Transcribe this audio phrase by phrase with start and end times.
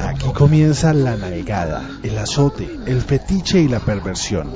[0.00, 4.50] Aquí comienza la navegada, el azote, el fetiche y la perversión.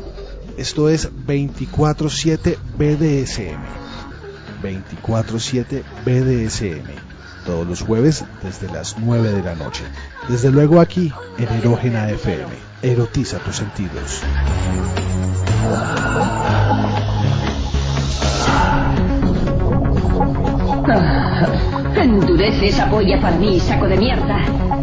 [0.57, 3.63] Esto es 24-7 BDSM.
[4.63, 7.06] 24-7 BDSM.
[7.47, 9.85] Todos los jueves desde las 9 de la noche.
[10.29, 12.51] Desde luego aquí en Erógena FM.
[12.83, 14.23] Erotiza tus sentidos.
[22.07, 24.76] endurece esa polla para mí, saco de mierda.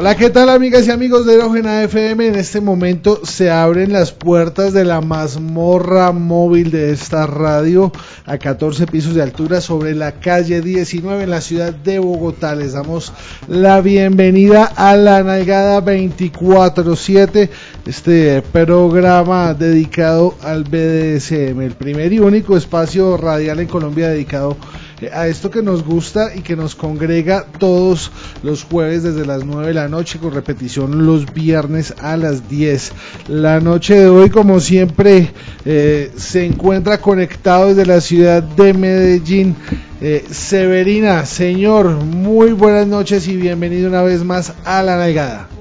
[0.00, 2.28] Hola, ¿qué tal amigas y amigos de Erógena FM?
[2.28, 7.92] En este momento se abren las puertas de la mazmorra móvil de esta radio
[8.24, 12.54] a 14 pisos de altura sobre la calle 19 en la ciudad de Bogotá.
[12.54, 13.12] Les damos
[13.46, 17.50] la bienvenida a la Nalgada 24-7,
[17.84, 24.79] este programa dedicado al BDSM, el primer y único espacio radial en Colombia dedicado a
[25.00, 28.10] esto que nos gusta y que nos congrega todos
[28.42, 32.92] los jueves desde las 9 de la noche con repetición los viernes a las 10.
[33.28, 35.30] La noche de hoy, como siempre,
[35.64, 39.56] eh, se encuentra conectado desde la ciudad de Medellín.
[40.00, 45.59] Eh, Severina, señor, muy buenas noches y bienvenido una vez más a la nalgada.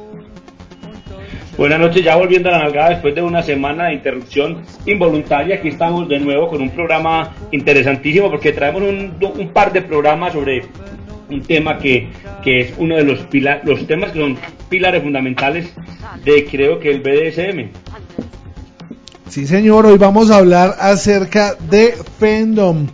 [1.59, 5.55] Buenas noches, ya volviendo a la nalgada después de una semana de interrupción involuntaria.
[5.55, 10.63] Aquí estamos de nuevo con un programa interesantísimo porque traemos un, par de programas sobre
[11.29, 12.07] un tema que,
[12.45, 13.27] es uno de los,
[13.65, 14.37] los temas que son
[14.69, 15.69] pilares fundamentales
[16.23, 17.71] de creo que el BDSM.
[19.27, 22.87] Sí, señor, hoy vamos a hablar acerca de Fandom.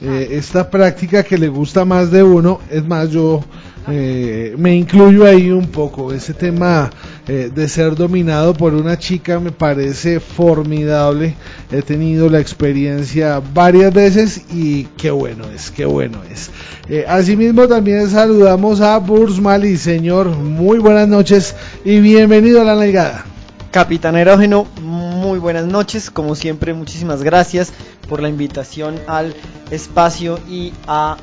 [0.00, 3.44] Eh, esta práctica que le gusta más de uno, es más, yo
[3.88, 6.12] eh, me incluyo ahí un poco.
[6.12, 6.90] Ese tema
[7.28, 11.34] eh, de ser dominado por una chica me parece formidable.
[11.70, 16.50] He tenido la experiencia varias veces y qué bueno es, qué bueno es.
[16.88, 20.28] Eh, asimismo también saludamos a Burs Mali, señor.
[20.28, 23.24] Muy buenas noches y bienvenido a la nalgada.
[23.70, 26.10] Capitán Erógeno, muy buenas noches.
[26.10, 27.72] Como siempre, muchísimas gracias
[28.08, 29.34] por la invitación al
[29.70, 31.18] espacio y a,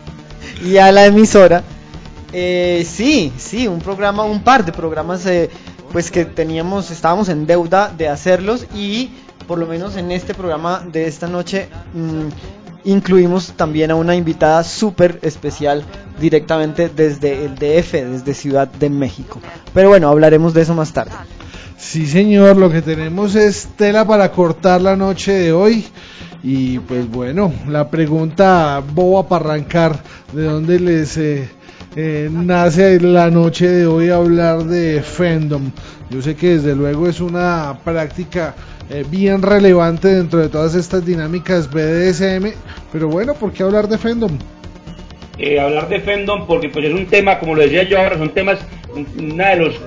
[0.63, 1.63] y a la emisora.
[2.33, 5.49] Eh, sí, sí, un programa, un par de programas, eh,
[5.91, 9.11] pues que teníamos, estábamos en deuda de hacerlos y
[9.47, 14.63] por lo menos en este programa de esta noche mm, incluimos también a una invitada
[14.63, 15.83] súper especial
[16.19, 19.39] directamente desde el DF, desde Ciudad de México.
[19.73, 21.11] Pero bueno, hablaremos de eso más tarde.
[21.77, 25.85] Sí, señor, lo que tenemos es tela para cortar la noche de hoy.
[26.41, 30.01] Y pues bueno, la pregunta boba para arrancar,
[30.31, 31.17] ¿de dónde les...
[31.17, 31.49] Eh,
[31.95, 35.71] eh, nace la noche de hoy hablar de Fandom.
[36.09, 38.55] Yo sé que desde luego es una práctica
[38.89, 42.51] eh, bien relevante dentro de todas estas dinámicas BDSM,
[42.91, 44.31] pero bueno, ¿por qué hablar de Fandom?
[45.37, 48.29] Eh, hablar de Fandom porque pues es un tema, como lo decía yo ahora, son
[48.29, 48.59] temas,
[49.17, 49.79] una de, los,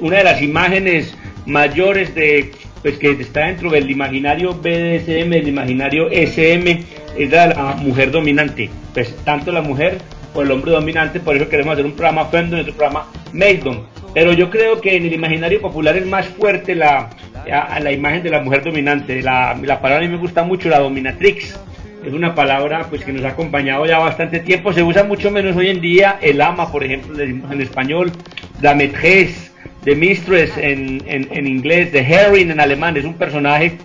[0.00, 1.16] una de las imágenes
[1.46, 6.84] mayores de pues que está dentro del imaginario BDSM, el imaginario SM,
[7.16, 8.68] es la, la mujer dominante.
[8.92, 9.98] Pues tanto la mujer
[10.34, 13.86] o el hombre dominante, por eso queremos hacer un programa Fendon y otro programa Maidon.
[14.12, 17.10] Pero yo creo que en el imaginario popular es más fuerte la,
[17.46, 19.20] la imagen de la mujer dominante.
[19.22, 21.58] La, la palabra a mí me gusta mucho, la dominatrix.
[22.04, 24.72] Es una palabra pues que nos ha acompañado ya bastante tiempo.
[24.72, 26.18] Se usa mucho menos hoy en día.
[26.20, 28.12] El ama, por ejemplo, en español.
[28.60, 29.50] La maîtresse,
[29.84, 32.96] de mistress en, en, en inglés, de Herring en alemán.
[32.96, 33.78] Es un personaje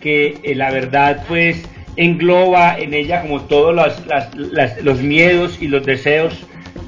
[0.00, 1.62] que eh, la verdad pues
[1.96, 6.34] engloba en ella como todos los, miedos y los deseos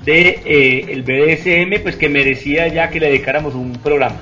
[0.04, 4.16] de eh, el BDSM, pues que merecía ya que le dedicáramos un programa.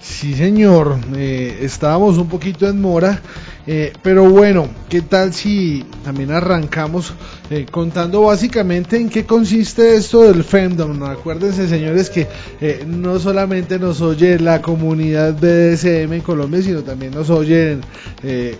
[0.00, 3.20] Sí, señor, eh, estábamos un poquito en mora
[3.64, 7.12] eh, pero bueno, ¿qué tal si también arrancamos
[7.48, 11.00] eh, contando básicamente en qué consiste esto del fandom?
[11.04, 12.26] Acuérdense, señores, que
[12.60, 17.82] eh, no solamente nos oye la comunidad BDSM en Colombia, sino también nos oyen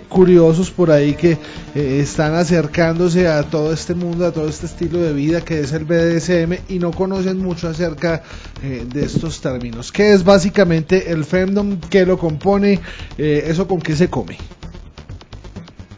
[0.09, 1.39] curiosos por ahí que
[1.75, 5.85] están acercándose a todo este mundo, a todo este estilo de vida que es el
[5.85, 8.23] BDSM y no conocen mucho acerca
[8.63, 9.93] de estos términos.
[9.93, 11.79] ¿Qué es básicamente el fandom?
[11.91, 12.81] ¿Qué lo compone?
[13.17, 14.37] ¿Eso con qué se come?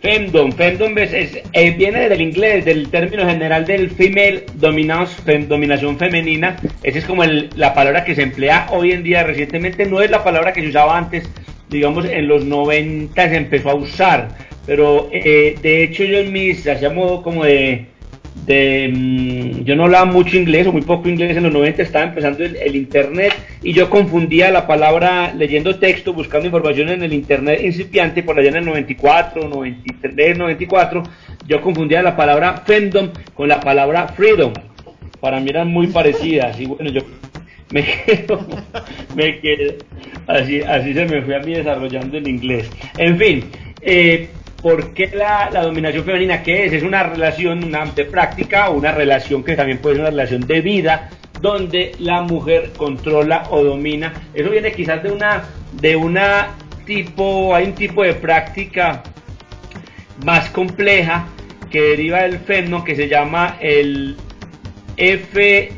[0.05, 5.17] Femdom, femdom es, eh, viene del inglés, del término general del female dominance,
[5.49, 6.59] dominación femenina.
[6.83, 9.87] Esa es como la palabra que se emplea hoy en día recientemente.
[9.87, 11.25] No es la palabra que se usaba antes,
[11.71, 14.29] digamos en los 90 se empezó a usar.
[14.67, 17.87] Pero eh, de hecho yo en mis, hacía modo como de,
[18.47, 22.07] de mm, yo no hablaba mucho inglés o muy poco inglés en los 90, estaba
[22.07, 23.33] empezando el, internet
[23.63, 28.51] y yo confundía la palabra leyendo texto, buscando información en el internet incipiante por allá
[28.51, 31.03] en el 94, 93, 94,
[31.47, 34.53] yo confundía la palabra fandom con la palabra freedom.
[35.21, 37.01] Para mí eran muy parecidas y bueno, yo
[37.71, 38.47] me quedo,
[39.17, 39.75] me quedo,
[40.27, 42.71] así, así se me fue a mí desarrollando el inglés.
[42.99, 43.45] En fin,
[43.81, 44.29] eh,
[44.65, 46.43] ¿Por qué la, dominación femenina?
[46.43, 46.73] ¿Qué es?
[46.73, 50.63] Es una relación una, de práctica una relación que también puede ser una relación de
[50.63, 54.15] vida donde la mujer controla o domina.
[54.33, 56.55] Eso viene quizás de una, de una
[56.87, 59.03] tipo, hay un tipo de práctica
[60.25, 61.27] más compleja
[61.71, 64.17] que deriva del fenómeno que se llama el
[64.97, 65.75] FLR,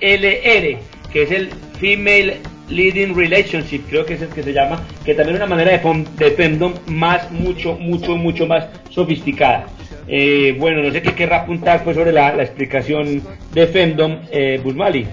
[0.00, 2.38] que es el Female
[2.70, 6.06] Leading Relationship, creo que es el que se llama, que también es una manera de,
[6.16, 9.66] de fandom más, mucho, mucho, mucho más sofisticada.
[10.06, 13.22] Eh, bueno, no sé qué querrá apuntar pues sobre la, explicación
[13.52, 15.06] de fandom, eh, Busmali.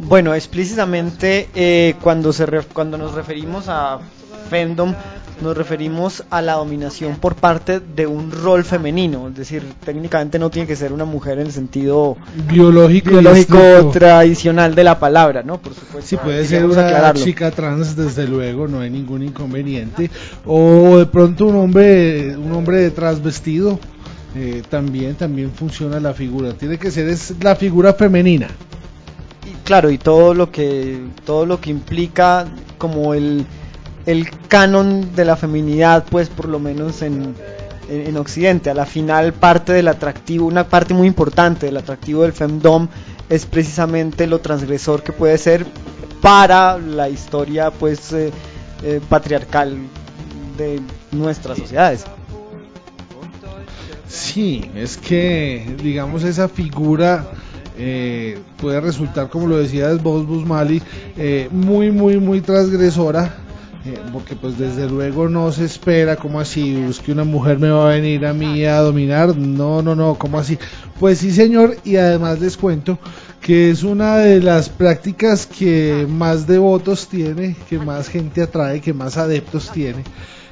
[0.00, 3.98] Bueno, explícitamente eh, cuando, se cuando nos referimos a
[4.48, 4.94] fandom
[5.40, 10.50] nos referimos a la dominación por parte de un rol femenino, es decir, técnicamente no
[10.50, 12.16] tiene que ser una mujer en el sentido
[12.50, 15.60] biológico, biológico tradicional de la palabra, ¿no?
[15.60, 16.08] Por supuesto.
[16.08, 20.10] Sí, puede ser una chica trans, desde luego, no hay ningún inconveniente,
[20.44, 23.78] o de pronto un hombre, un hombre transvestido.
[24.36, 28.46] Eh, también también funciona la figura tiene que ser es la figura femenina
[29.46, 32.46] y claro y todo lo que todo lo que implica
[32.76, 33.46] como el
[34.08, 37.34] el canon de la feminidad, pues por lo menos en,
[37.90, 38.70] en, Occidente.
[38.70, 42.88] A la final parte del atractivo, una parte muy importante del atractivo del femdom
[43.28, 45.66] es precisamente lo transgresor que puede ser
[46.22, 48.30] para la historia pues eh,
[48.82, 49.76] eh, patriarcal
[50.56, 50.80] de
[51.12, 52.06] nuestras sociedades.
[54.08, 57.30] Sí, es que digamos esa figura
[57.76, 60.82] eh, puede resultar, como lo decías vos, Busmali,
[61.50, 63.44] muy, muy, muy transgresora
[63.84, 67.70] eh, porque pues desde luego no se espera como así, es que una mujer me
[67.70, 70.58] va a venir a mí a dominar, no, no, no, como así.
[70.98, 72.98] Pues sí señor, y además les cuento
[73.40, 78.92] que es una de las prácticas que más devotos tiene, que más gente atrae, que
[78.92, 80.02] más adeptos tiene.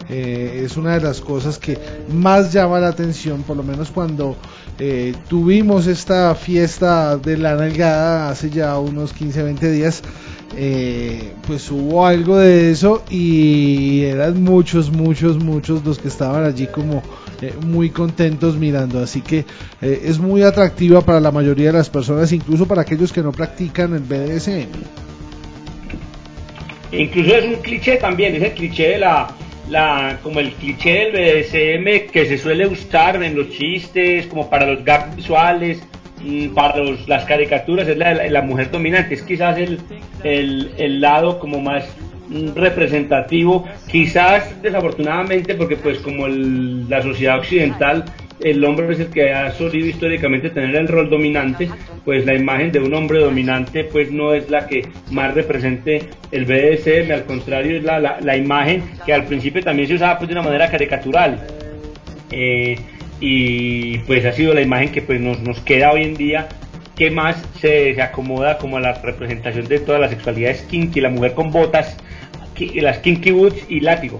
[0.08, 1.78] Eh, es una de las cosas que
[2.12, 4.36] más llama la atención, por lo menos cuando
[4.78, 10.02] eh, tuvimos esta fiesta de la nalgada hace ya unos 15, 20 días.
[10.54, 16.66] Eh, pues hubo algo de eso y eran muchos, muchos, muchos los que estaban allí
[16.68, 17.02] como
[17.42, 19.00] eh, muy contentos mirando.
[19.00, 19.44] Así que
[19.82, 23.32] eh, es muy atractiva para la mayoría de las personas, incluso para aquellos que no
[23.32, 24.68] practican el BDSM.
[26.92, 29.28] Incluso es un cliché también, es el cliché de la,
[29.68, 34.66] la como el cliché del BDSM que se suele usar en los chistes, como para
[34.66, 35.82] los gags visuales
[36.54, 39.78] para las caricaturas es la, mujer dominante, es quizás el,
[40.24, 41.84] el, lado como más
[42.54, 48.04] representativo, quizás desafortunadamente porque pues como la sociedad occidental
[48.40, 51.70] el hombre es el que ha solido históricamente tener el rol dominante,
[52.04, 56.44] pues la imagen de un hombre dominante pues no es la que más represente el
[56.44, 60.34] BDSM, al contrario es la, la, imagen que al principio también se usaba pues de
[60.34, 61.46] una manera caricatural.
[62.30, 62.76] Eh,
[63.20, 66.48] y pues ha sido la imagen que pues nos, nos queda hoy en día
[66.96, 71.10] que más se, se, acomoda como a la representación de todas las sexualidades kinky, la
[71.10, 71.96] mujer con botas,
[72.74, 74.18] las kinky boots y látigo.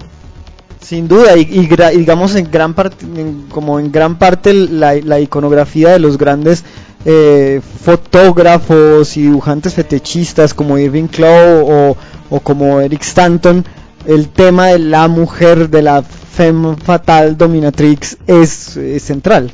[0.80, 3.04] Sin duda, y, digamos en gran parte,
[3.50, 6.64] como en gran parte la, la iconografía de los grandes
[7.04, 11.96] eh, fotógrafos y dibujantes fetichistas como Irving Clow o,
[12.30, 13.64] o como Eric Stanton,
[14.06, 19.52] el tema de la mujer, de la femme fatal dominatrix es, central.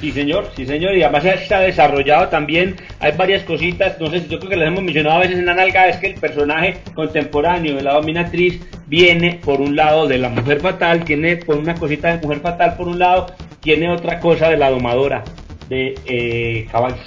[0.00, 4.40] Sí, señor, sí, señor, y además está desarrollado también, hay varias cositas, no sé, yo
[4.40, 7.76] creo que las hemos mencionado a veces en la nalga, es que el personaje contemporáneo
[7.76, 12.16] de la dominatriz viene por un lado de la mujer fatal, tiene por una cosita
[12.16, 13.26] de mujer fatal por un lado,
[13.60, 15.22] tiene otra cosa de la domadora
[15.68, 16.98] de eh, caballos.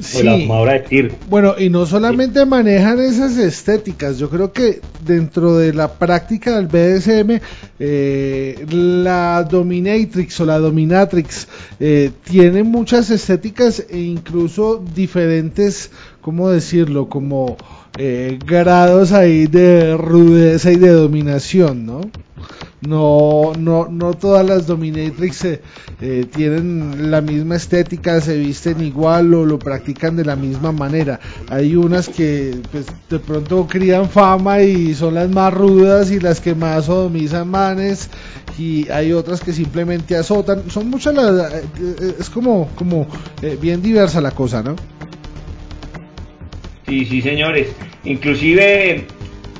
[0.00, 0.48] Sí.
[1.28, 6.66] Bueno, y no solamente manejan esas estéticas, yo creo que dentro de la práctica del
[6.66, 7.40] BDSM,
[7.78, 11.46] eh, la dominatrix o la dominatrix
[11.78, 15.90] eh, tiene muchas estéticas e incluso diferentes,
[16.22, 17.10] ¿cómo decirlo?
[17.10, 17.58] Como
[17.98, 22.00] eh, grados ahí de rudeza y de dominación, ¿no?
[22.86, 25.60] No, no, no todas las dominatrix eh,
[26.00, 31.20] eh, tienen la misma estética, se visten igual o lo practican de la misma manera.
[31.48, 36.40] Hay unas que pues, de pronto crían fama y son las más rudas y las
[36.40, 38.10] que más sodomizan manes
[38.58, 40.68] y hay otras que simplemente azotan.
[40.68, 41.52] Son muchas las...
[41.54, 43.06] Eh, es como, como
[43.60, 44.74] bien diversa la cosa, ¿no?
[46.86, 47.68] Sí, sí, señores.
[48.04, 49.06] Inclusive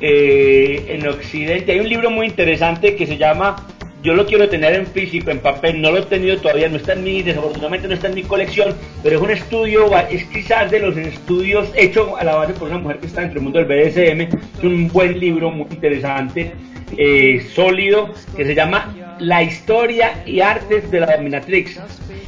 [0.03, 1.73] eh, en Occidente.
[1.73, 3.57] Hay un libro muy interesante que se llama
[4.03, 6.95] yo lo quiero tener en físico, en papel, no lo he tenido todavía, no está
[6.95, 10.81] en mi, desafortunadamente no está en mi colección, pero es un estudio, es quizás de
[10.81, 13.69] los estudios hechos a la base por una mujer que está entre el mundo del
[13.69, 16.53] BDSM, es un buen libro, muy interesante,
[16.97, 21.81] eh, sólido, que se llama La historia y artes de la dominatrix.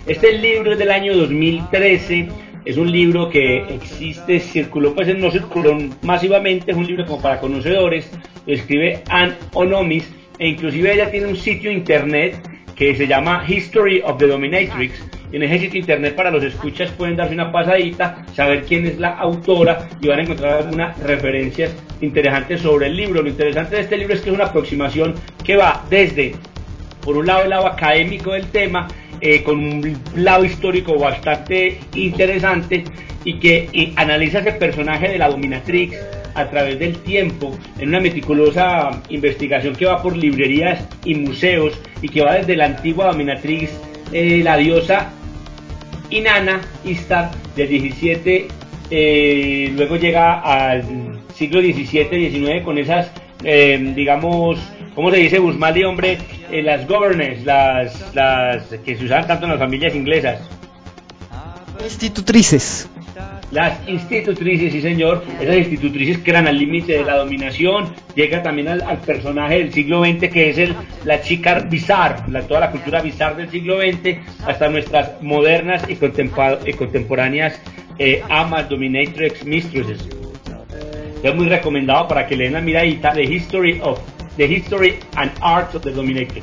[0.07, 2.29] Este libro es del año 2013,
[2.65, 7.39] es un libro que existe, circuló, pues no circuló masivamente, es un libro como para
[7.39, 8.11] conocedores,
[8.47, 12.37] lo escribe Anne Onomis, e inclusive ella tiene un sitio internet
[12.75, 14.95] que se llama History of the Dominatrix.
[15.33, 19.11] En ese sitio internet para los escuchas pueden darse una pasadita, saber quién es la
[19.11, 23.23] autora y van a encontrar algunas referencias interesantes sobre el libro.
[23.23, 26.35] Lo interesante de este libro es que es una aproximación que va desde,
[27.01, 28.87] por un lado, el lado académico del tema
[29.27, 32.85] eh, con un lado histórico bastante interesante
[33.25, 35.97] y que analiza ese personaje de la dominatrix
[36.35, 42.11] a través del tiempo en una meticulosa investigación que va por librerías y museos y
[42.11, 43.71] que va desde la antigua dominatrix,
[44.13, 45.11] eh, la diosa
[46.11, 48.49] Inanna Istar del 17,
[48.91, 50.85] eh, luego llega al
[51.35, 53.11] siglo XVII-XIX con esas,
[53.43, 54.59] digamos,
[54.95, 56.19] ¿cómo se dice Busmali, hombre?
[56.51, 60.41] Eh, las governors, las, las que se usaban tanto en las familias inglesas.
[61.83, 62.89] Institutrices.
[63.51, 68.69] Las institutrices, sí señor, esas institutrices que eran al límite de la dominación, llega también
[68.69, 70.75] al, personaje del siglo XX que es el,
[71.05, 75.95] la chica bizarre, la, toda la cultura bizarre del siglo XX, hasta nuestras modernas y,
[75.95, 77.61] contemporáneas
[77.99, 80.09] eh, amas, dominatrix, mistresses.
[81.23, 84.01] Es muy recomendado para que lean la miradita de History of
[84.37, 86.43] The History and Art of the Dominatrix.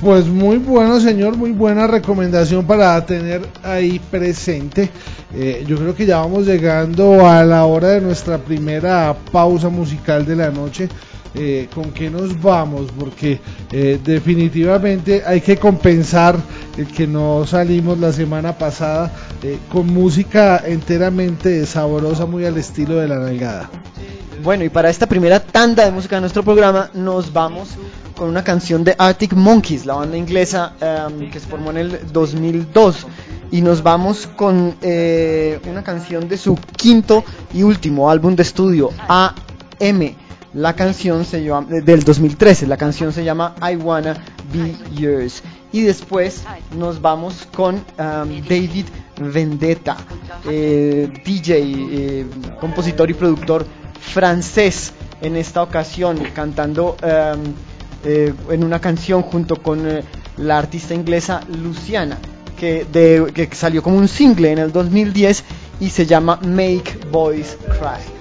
[0.00, 4.90] Pues muy bueno, señor, muy buena recomendación para tener ahí presente.
[5.34, 10.24] Eh, yo creo que ya vamos llegando a la hora de nuestra primera pausa musical
[10.24, 10.88] de la noche.
[11.34, 13.38] Eh, con qué nos vamos, porque
[13.70, 16.36] eh, definitivamente hay que compensar
[16.76, 19.12] el que no salimos la semana pasada
[19.70, 23.70] con música enteramente sabrosa, muy al estilo de la nalgada.
[24.42, 27.70] Bueno, y para esta primera tanda de música de nuestro programa nos vamos
[28.16, 32.12] con una canción de Arctic Monkeys, la banda inglesa em, que se formó en el
[32.12, 33.06] 2002.
[33.50, 38.90] Y nos vamos con eh, una canción de su quinto y último álbum de estudio,
[39.08, 40.14] AM.
[40.58, 44.14] La canción se llama, del 2013, la canción se llama I Wanna
[44.52, 45.40] Be Yours.
[45.70, 46.42] Y después
[46.76, 48.86] nos vamos con em, David
[49.20, 49.96] Vendetta,
[50.50, 52.26] eh, DJ, eh,
[52.60, 53.66] compositor y productor
[54.00, 57.54] francés en esta ocasión, cantando em,
[58.04, 59.86] eh, en una canción junto con
[60.38, 62.18] la artista inglesa Luciana,
[62.58, 62.84] que,
[63.32, 65.44] que salió como un single en el 2010
[65.78, 68.17] y se llama Make Boys Cry.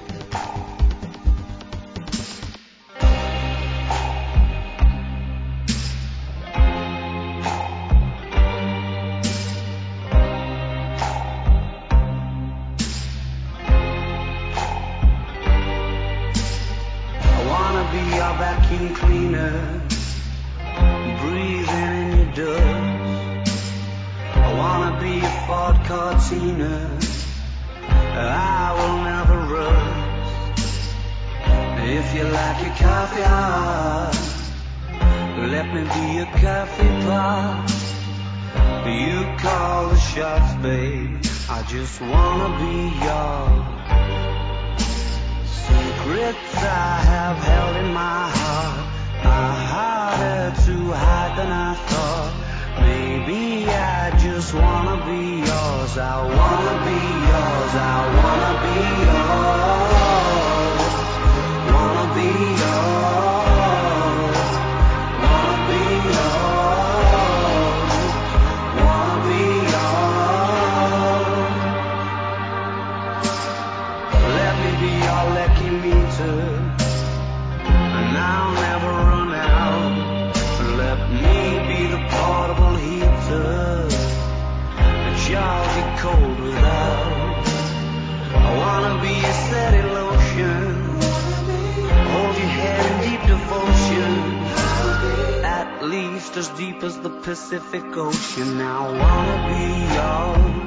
[96.17, 98.59] Least as deep as the Pacific Ocean.
[98.59, 99.65] I wanna be
[99.97, 100.57] yours.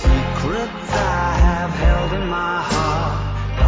[0.00, 3.16] Secrets I have held in my heart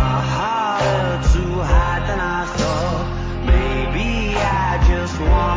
[0.04, 3.06] are harder to hide than I thought.
[3.54, 5.55] Maybe I just wanna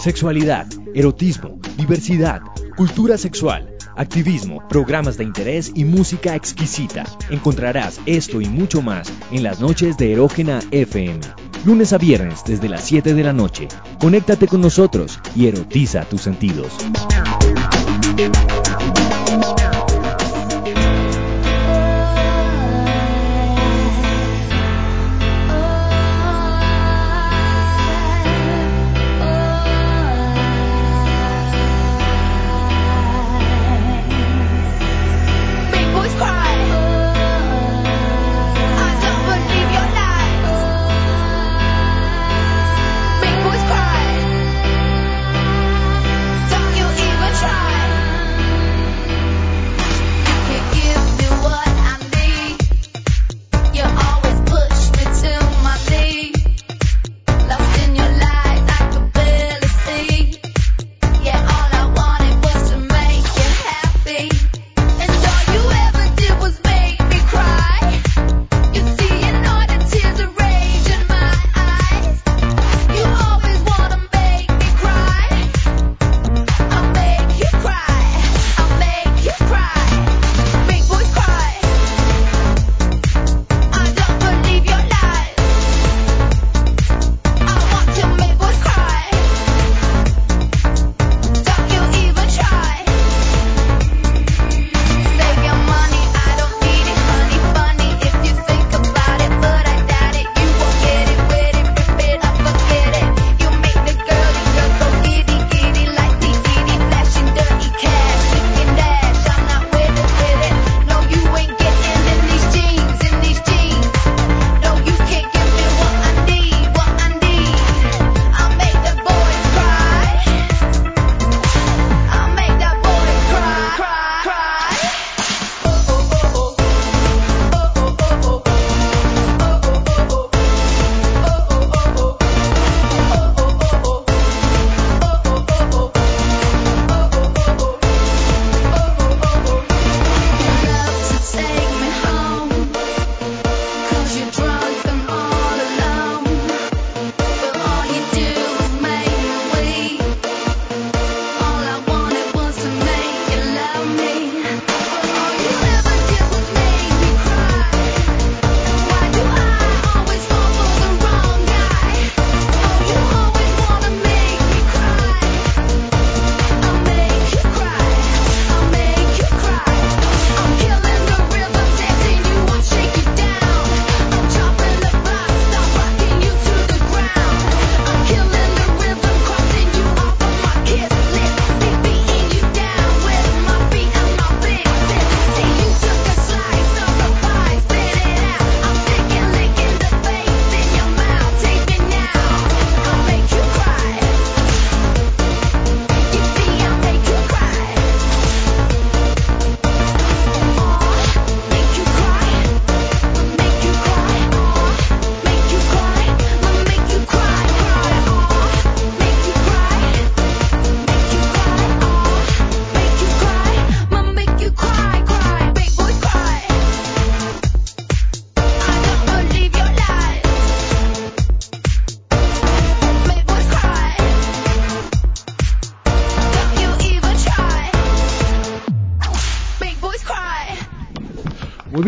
[0.00, 2.40] Sexualidad, erotismo, diversidad,
[2.74, 7.04] cultura sexual, activismo, programas de interés y música exquisita.
[7.28, 11.20] Encontrarás esto y mucho más en las noches de Erógena FM.
[11.66, 13.68] Lunes a viernes desde las 7 de la noche.
[13.98, 16.72] Conéctate con nosotros y erotiza tus sentidos.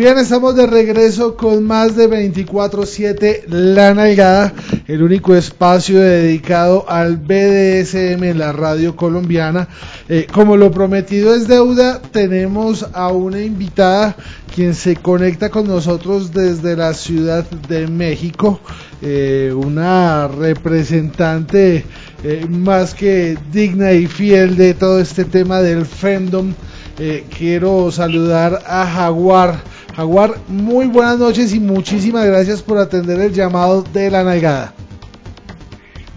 [0.03, 4.53] Bien, estamos de regreso con más de 24-7 La Nalgada,
[4.85, 9.69] el único espacio dedicado al BDSM en la radio colombiana.
[10.09, 14.17] Eh, como lo prometido es deuda, tenemos a una invitada
[14.53, 18.59] quien se conecta con nosotros desde la Ciudad de México,
[19.01, 21.85] eh, una representante
[22.25, 26.53] eh, más que digna y fiel de todo este tema del fandom.
[27.37, 29.72] Quiero saludar a Jaguar.
[29.95, 34.73] Jaguar, muy buenas noches y muchísimas gracias por atender el llamado de la nalgada.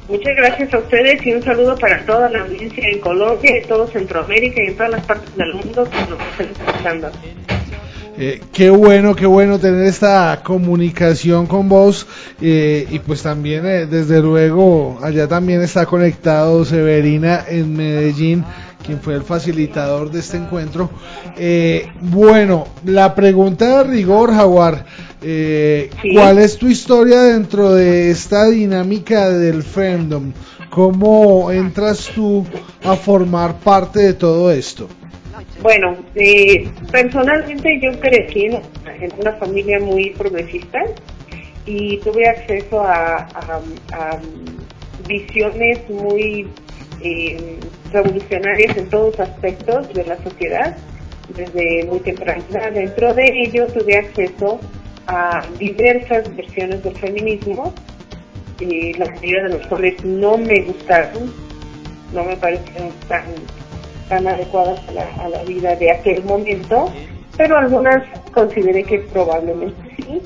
[0.08, 3.86] Muchas gracias a ustedes y un saludo para toda la audiencia en Colombia, en todo
[3.88, 7.10] Centroamérica y en todas las partes del mundo que nos estén escuchando.
[8.18, 12.06] Eh, qué bueno, qué bueno tener esta comunicación con vos
[12.40, 18.42] eh, y pues también eh, desde luego allá también está conectado Severina en Medellín,
[18.86, 20.88] quien fue el facilitador de este encuentro.
[21.36, 24.86] Eh, bueno, la pregunta de rigor, Jaguar,
[25.22, 26.14] eh, Sí.
[26.14, 30.32] ¿cuál es tu historia dentro de esta dinámica del fandom?
[30.70, 32.44] ¿Cómo entras tú
[32.84, 34.88] a formar parte de todo esto?
[35.62, 38.54] Bueno, eh, personalmente yo crecí en,
[39.00, 40.78] en una familia muy progresista
[41.64, 43.60] y tuve acceso a, a-
[43.92, 44.18] a
[45.08, 46.46] visiones muy
[47.02, 47.58] eh,
[47.92, 50.76] revolucionarias en todos aspectos de la sociedad
[51.34, 52.70] desde muy temprana.
[52.72, 54.60] Dentro de ello tuve acceso
[55.06, 57.72] a diversas versiones del feminismo
[58.60, 61.32] la mayoría de los cuales no me gustaron,
[62.14, 66.90] no me parecieron tan, adecuadas a la, a la vida de aquel momento,
[67.36, 70.22] pero algunas consideré que probablemente sí.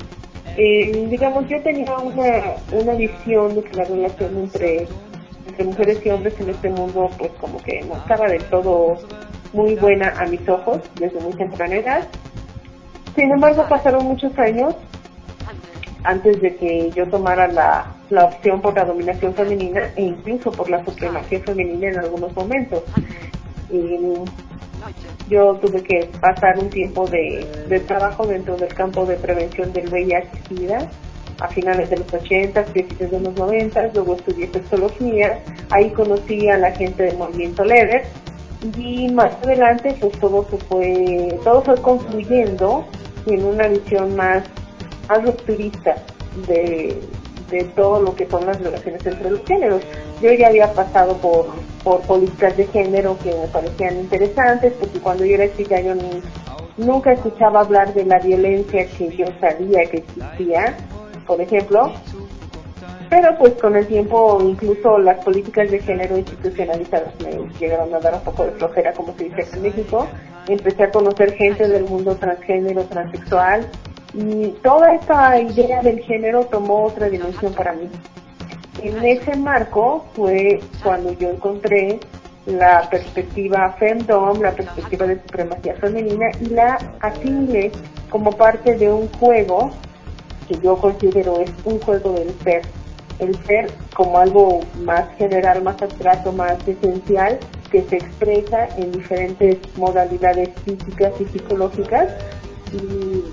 [0.57, 4.87] Eh, digamos, yo tenía una, una visión de que la relación entre,
[5.51, 8.97] entre mujeres y hombres en este mundo, pues como que no estaba del todo
[9.53, 12.07] muy buena a mis ojos desde muy temprana edad.
[13.15, 14.75] Sin embargo, pasaron muchos años
[16.03, 20.69] antes de que yo tomara la, la opción por la dominación femenina e incluso por
[20.69, 22.83] la supremacía femenina en algunos momentos.
[23.69, 23.97] Y
[25.29, 29.89] yo tuve que pasar un tiempo de, de trabajo dentro del campo de prevención del
[29.89, 30.89] VIH-Sida
[31.41, 35.39] a finales de los 80, principios de los 90, luego estudié sexología,
[35.71, 38.03] ahí conocí a la gente del movimiento LEDER
[38.77, 42.85] y más adelante pues todo se fue, todo fue confluyendo
[43.25, 44.43] en una visión más,
[45.09, 45.95] más rupturista
[46.47, 46.99] de,
[47.49, 49.81] de todo lo que son las relaciones entre los géneros.
[50.21, 51.47] Yo ya había pasado por,
[51.83, 56.21] por políticas de género que me parecían interesantes, porque cuando yo era chica yo ni-
[56.77, 60.77] nunca escuchaba hablar de la violencia que yo sabía que existía,
[61.25, 61.91] por ejemplo,
[63.09, 68.13] pero pues con el tiempo incluso las políticas de género institucionalizadas me llegaron a dar
[68.13, 70.07] un poco de flojera como se dice aquí en México.
[70.47, 73.67] Empecé a conocer gente del mundo transgénero, transexual
[74.13, 77.89] y toda esta idea del género tomó otra dimensión para mí.
[78.81, 81.99] En ese marco fue cuando yo encontré
[82.45, 87.71] la perspectiva femdom, la perspectiva de supremacía femenina y la asimilé
[88.09, 89.71] como parte de un juego
[90.51, 92.61] que yo considero es un juego del ser.
[93.19, 97.39] El ser como algo más general, más abstracto, más esencial,
[97.71, 102.07] que se expresa en diferentes modalidades físicas y psicológicas
[102.73, 103.23] y,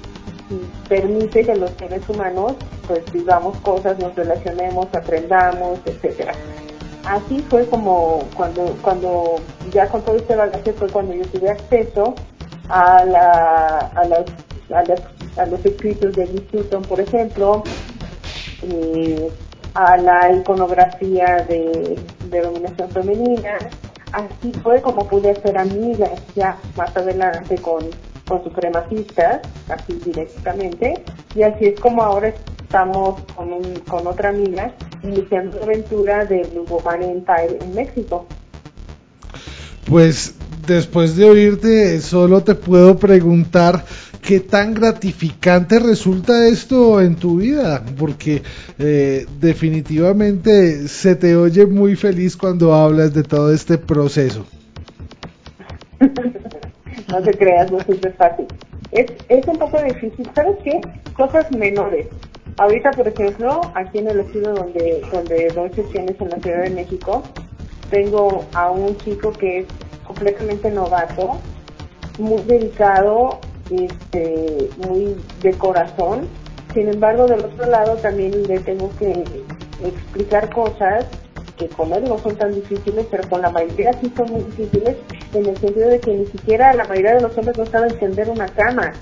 [0.88, 2.54] permite que los seres humanos
[2.86, 6.32] pues vivamos cosas, nos relacionemos, aprendamos, etcétera.
[7.04, 9.34] Así fue como cuando, cuando
[9.70, 12.14] ya con todo este bagaje fue cuando yo tuve acceso
[12.70, 14.24] a, la, a, las,
[14.70, 15.02] a, las,
[15.38, 17.62] a los escritos de Sutton, por ejemplo,
[18.62, 19.30] eh,
[19.74, 21.98] a la iconografía de,
[22.30, 23.58] dominación femenina.
[24.12, 27.84] Así fue como pude hacer amigas ya más adelante con,
[28.26, 31.02] con supremacistas, así directamente.
[31.34, 34.72] Y así es como ahora estamos con, un, con otra amiga
[35.02, 38.26] iniciando la aventura de Blue Woman Empire en México.
[39.86, 40.34] Pues
[40.66, 43.84] después de oírte, solo te puedo preguntar
[44.28, 48.42] qué tan gratificante resulta esto en tu vida, porque
[48.78, 54.44] eh, definitivamente se te oye muy feliz cuando hablas de todo este proceso.
[55.98, 57.86] no te creas, no es
[58.18, 58.44] fácil.
[58.92, 60.78] Es, es un poco difícil, ¿sabes qué?
[61.16, 62.08] Cosas menores.
[62.58, 66.70] Ahorita, por ejemplo, aquí en el estudio donde, donde doy sesiones en la Ciudad de
[66.70, 67.22] México,
[67.88, 69.66] tengo a un chico que es
[70.06, 71.40] completamente novato,
[72.18, 76.28] muy dedicado, este, muy de corazón.
[76.74, 79.24] Sin embargo, del otro lado también le tengo que
[79.84, 81.06] explicar cosas
[81.56, 84.96] que con él no son tan difíciles, pero con la mayoría sí son muy difíciles,
[85.34, 88.30] en el sentido de que ni siquiera la mayoría de los hombres no saben tender
[88.30, 88.92] una cama.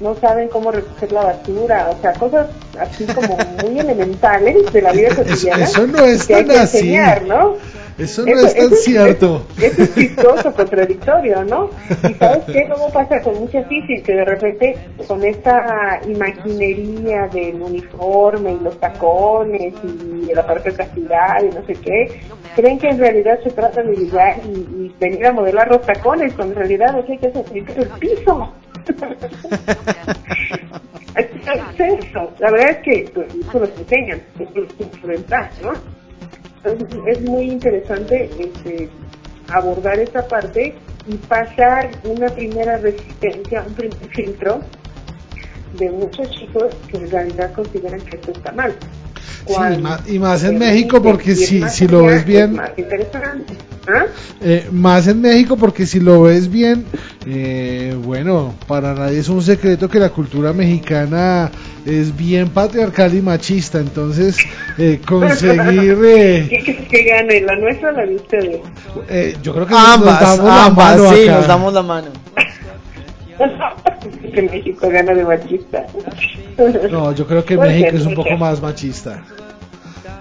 [0.00, 4.92] no saben cómo recoger la basura, o sea, cosas así como muy elementales de la
[4.92, 5.64] vida cotidiana.
[5.64, 6.78] eso no es que hay tan que así.
[6.78, 7.56] enseñar, ¿no?
[8.00, 9.46] Eso no es tan eso cierto.
[9.60, 11.70] Eso es chistoso, contradictorio, ¿no?
[12.08, 17.60] Y sabes qué, luego pasa con muchas bicis que de repente con esta imaginería del
[17.60, 22.20] uniforme y los tacones y el aparato de castidad y no sé qué,
[22.56, 26.32] creen que en realidad se trata de llegar y, y venir a modelar los tacones,
[26.34, 28.52] cuando en realidad lo que hay que hacer es el piso.
[31.16, 32.32] es eso.
[32.38, 36.00] La verdad es que pues, eso lo enseñan, eso ¿no?
[36.64, 38.88] Entonces es muy interesante este,
[39.48, 40.74] abordar esta parte
[41.06, 44.60] y pasar una primera resistencia, un primer filtro
[45.78, 48.72] de muchos chicos que en realidad consideran que esto está mal.
[49.46, 52.56] Sí, Cuando ma- y más en México, porque si, más si lo ves bien, Es
[52.56, 53.54] más interesante.
[53.92, 54.06] ¿Ah?
[54.40, 56.84] eh, más en México, porque si lo ves bien,
[57.26, 61.50] eh, bueno, para nadie es un secreto que la cultura mexicana
[61.84, 64.36] es bien patriarcal y machista, entonces
[64.78, 67.40] eh, conseguir, eh, ¿Qué crees que gane?
[67.40, 68.60] ¿La nuestra o la de ustedes?
[69.08, 71.36] eh, yo creo que nos Ambas, damos la mano sí, acá.
[71.38, 72.08] nos damos la mano.
[74.34, 75.86] que México gana de machista.
[76.90, 78.38] No, yo creo que México ser, es un poco ser.
[78.38, 79.22] más machista.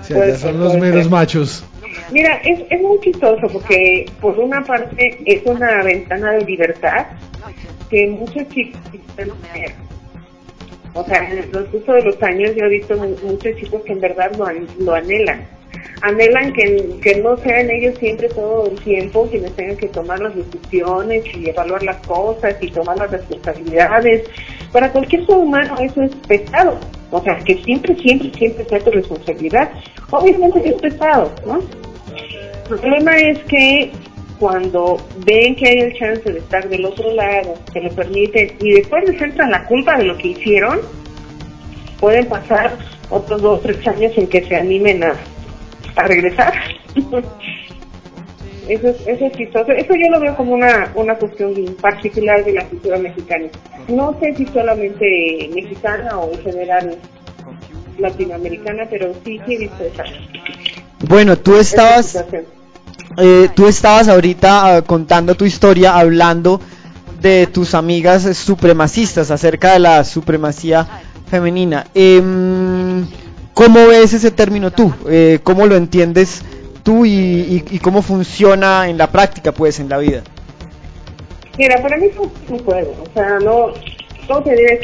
[0.01, 1.09] O sea, ya ser, son los ser.
[1.09, 1.63] machos.
[2.11, 7.05] Mira, es, es muy chistoso porque por una parte es una ventana de libertad
[7.89, 9.71] que muchos chicos quisieran tener.
[10.95, 13.93] O sea, en el transcurso de los años yo he visto mu- muchos chicos que
[13.93, 14.47] en verdad lo,
[14.83, 15.45] lo anhelan.
[16.01, 20.33] Anhelan que, que no sean ellos siempre todo el tiempo quienes tengan que tomar las
[20.35, 24.23] decisiones y evaluar las cosas y tomar las responsabilidades.
[24.71, 26.79] Para cualquier ser humano eso es pesado.
[27.11, 29.69] O sea, que siempre, siempre, siempre sea tu responsabilidad.
[30.09, 31.59] Obviamente que es pesado, ¿no?
[32.69, 33.91] El problema es que
[34.39, 38.73] cuando ven que hay el chance de estar del otro lado, se lo permiten y
[38.73, 40.79] después les entra la culpa de lo que hicieron,
[41.99, 42.77] pueden pasar
[43.09, 45.13] otros dos o tres años en que se animen a,
[45.95, 46.53] a regresar.
[48.69, 49.71] eso, es, eso es chistoso.
[49.71, 53.47] Eso yo lo veo como una, una cuestión particular de la cultura mexicana.
[53.87, 56.97] No sé si solamente mexicana o en general
[57.97, 60.03] latinoamericana, pero sí, sí he visto esa,
[61.07, 62.23] Bueno, tú estabas.
[63.21, 66.59] Eh, tú estabas ahorita ah, contando tu historia, hablando
[67.21, 70.87] de tus amigas supremacistas acerca de la supremacía
[71.29, 71.85] femenina.
[71.93, 73.05] Em,
[73.53, 74.93] ¿Cómo ves ese término tú?
[75.09, 76.41] Eh, ¿Cómo lo entiendes
[76.81, 80.23] tú y, y- cómo funciona en la práctica, pues, en la vida?
[81.57, 83.73] Mira, para mí es un, juego, o sea, no.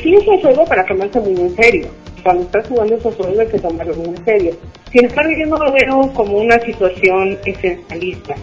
[0.04, 1.88] Sí es un juego para tomarse muy en serio.
[2.26, 4.58] Cuando estás jugando esos juegos hay que tomarlo muy en serio.
[4.92, 8.34] Sin embargo, yo no lo veo como una situación esencialista.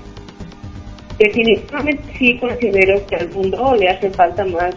[1.19, 4.73] Definitivamente sí considero que al mundo le hace falta más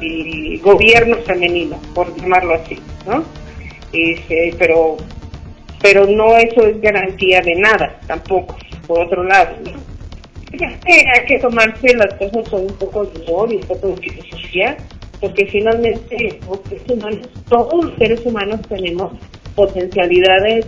[0.00, 3.24] eh, gobierno femenino, por llamarlo así, ¿no?
[3.92, 4.96] Este, pero
[5.82, 9.56] pero no eso es garantía de nada tampoco, por otro lado.
[9.64, 9.72] ¿no?
[10.86, 14.76] Hay que tomarse las cosas con un poco de humor y un poco de filosofía,
[15.24, 19.12] porque finalmente los seres humanos, todos los seres humanos tenemos
[19.54, 20.66] potencialidades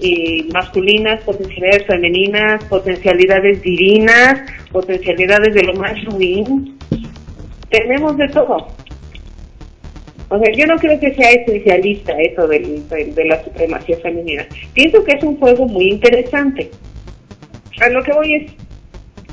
[0.00, 6.76] eh, masculinas, potencialidades femeninas, potencialidades divinas, potencialidades de lo más ruin.
[7.70, 8.68] Tenemos de todo.
[10.28, 14.46] O sea, yo no creo que sea esencialista eso del- de la supremacía femenina.
[14.74, 16.70] Pienso que es un juego muy interesante.
[17.80, 18.52] A lo que voy es,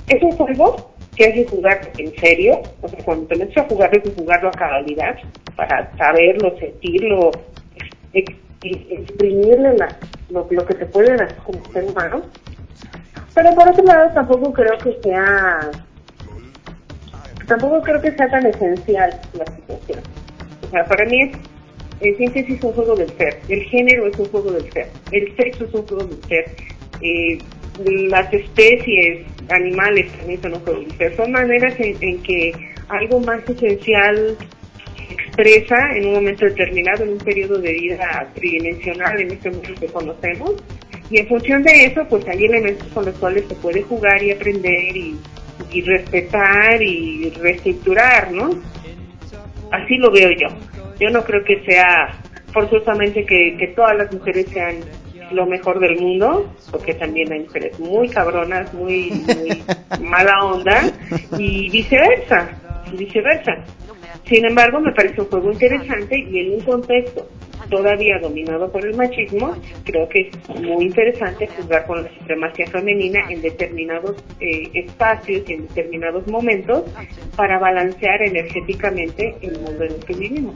[0.07, 3.63] es un juego que hay que jugar en serio, o sea, cuando te metes a
[3.67, 5.15] jugar hay que jugarlo a cabalidad
[5.55, 7.31] para saberlo, sentirlo,
[8.13, 9.75] ex- ex- exprimirle
[10.29, 12.23] lo, lo que te puede dar como ser humano.
[13.35, 15.71] Pero por otro lado tampoco creo que sea,
[17.47, 19.99] tampoco creo que sea tan esencial la situación.
[20.65, 21.37] O sea, para mí es,
[22.01, 23.39] en síntesis, un juego del ser.
[23.49, 24.87] El género es un juego del ser.
[25.11, 26.45] El sexo es un juego del ser.
[27.01, 27.37] Eh,
[28.09, 31.15] las especies animales también son del ser.
[31.15, 32.51] Son maneras en, en que
[32.89, 34.37] algo más esencial
[35.07, 39.69] se expresa en un momento determinado, en un periodo de vida tridimensional en este mundo
[39.79, 40.55] que conocemos.
[41.09, 44.31] Y en función de eso, pues hay elementos con los cuales se puede jugar y
[44.31, 45.15] aprender y,
[45.71, 48.51] y respetar y reestructurar, ¿no?
[49.71, 50.47] Así lo veo yo.
[50.99, 52.21] Yo no creo que sea
[52.53, 54.75] forzosamente que, que todas las mujeres sean
[55.33, 59.63] lo mejor del mundo, porque también hay mujeres muy cabronas, muy, muy
[60.01, 60.91] mala onda,
[61.37, 62.49] y viceversa,
[62.91, 63.51] y viceversa.
[64.25, 67.27] Sin embargo, me parece un juego interesante y en un contexto
[67.69, 73.19] todavía dominado por el machismo, creo que es muy interesante jugar con la supremacía femenina
[73.29, 76.83] en determinados eh, espacios y en determinados momentos
[77.35, 80.55] para balancear energéticamente el mundo en el que vivimos.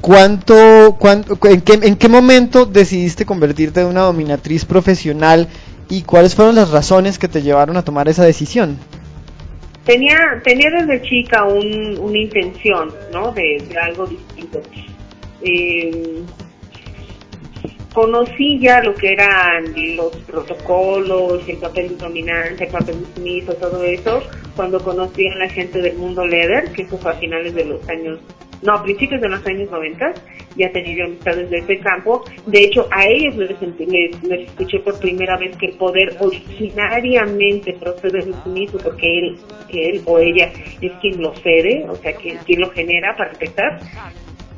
[0.00, 5.48] ¿Cuánto, cuánto, en, qué, ¿En qué momento decidiste convertirte en una dominatriz profesional
[5.88, 8.78] y cuáles fueron las razones que te llevaron a tomar esa decisión?
[9.84, 13.32] Tenía, tenía desde chica un, una intención, ¿no?
[13.32, 14.60] De, algo distinto.
[15.42, 16.22] Eh,
[17.96, 24.22] conocí ya lo que eran los protocolos, el papel dominante, el papel sumiso, todo eso,
[24.54, 27.88] cuando conocí a la gente del mundo leather, que eso fue a finales de los
[27.88, 28.18] años,
[28.66, 30.12] no, a principios de los años 90,
[30.56, 32.24] ya tenía yo amistades de ese campo.
[32.46, 38.24] De hecho, a ellos les, les, escuché por primera vez que el poder originariamente procede
[38.24, 39.36] del sumiso, porque él,
[39.70, 40.50] que él o ella
[40.80, 43.78] es quien lo cede, o sea, quien, quien lo genera para empezar.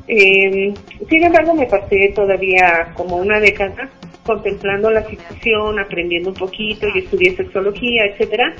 [0.07, 0.73] Eh,
[1.07, 3.89] sin embargo, me pasé todavía como una década
[4.25, 8.53] contemplando la situación, aprendiendo un poquito, y estudié sexología, etcétera.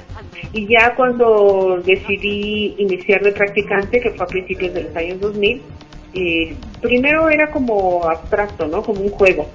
[0.53, 5.61] Y ya cuando decidí iniciar de practicante, que fue a principios de los años 2000,
[6.13, 8.81] eh, primero era como abstracto, ¿no?
[8.81, 9.47] Como un juego.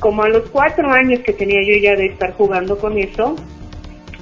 [0.00, 3.36] Como a los cuatro años que tenía yo ya de estar jugando con eso,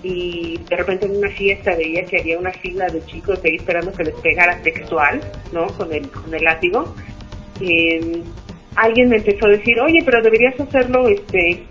[0.03, 3.92] y de repente en una fiesta veía que había una fila de chicos ahí esperando
[3.92, 5.20] que les pegara textual,
[5.53, 5.68] ¿no?
[5.68, 6.94] Con el, con el látigo.
[7.61, 8.22] Eh,
[8.76, 11.62] alguien me empezó a decir, oye, pero deberías hacerlo, este,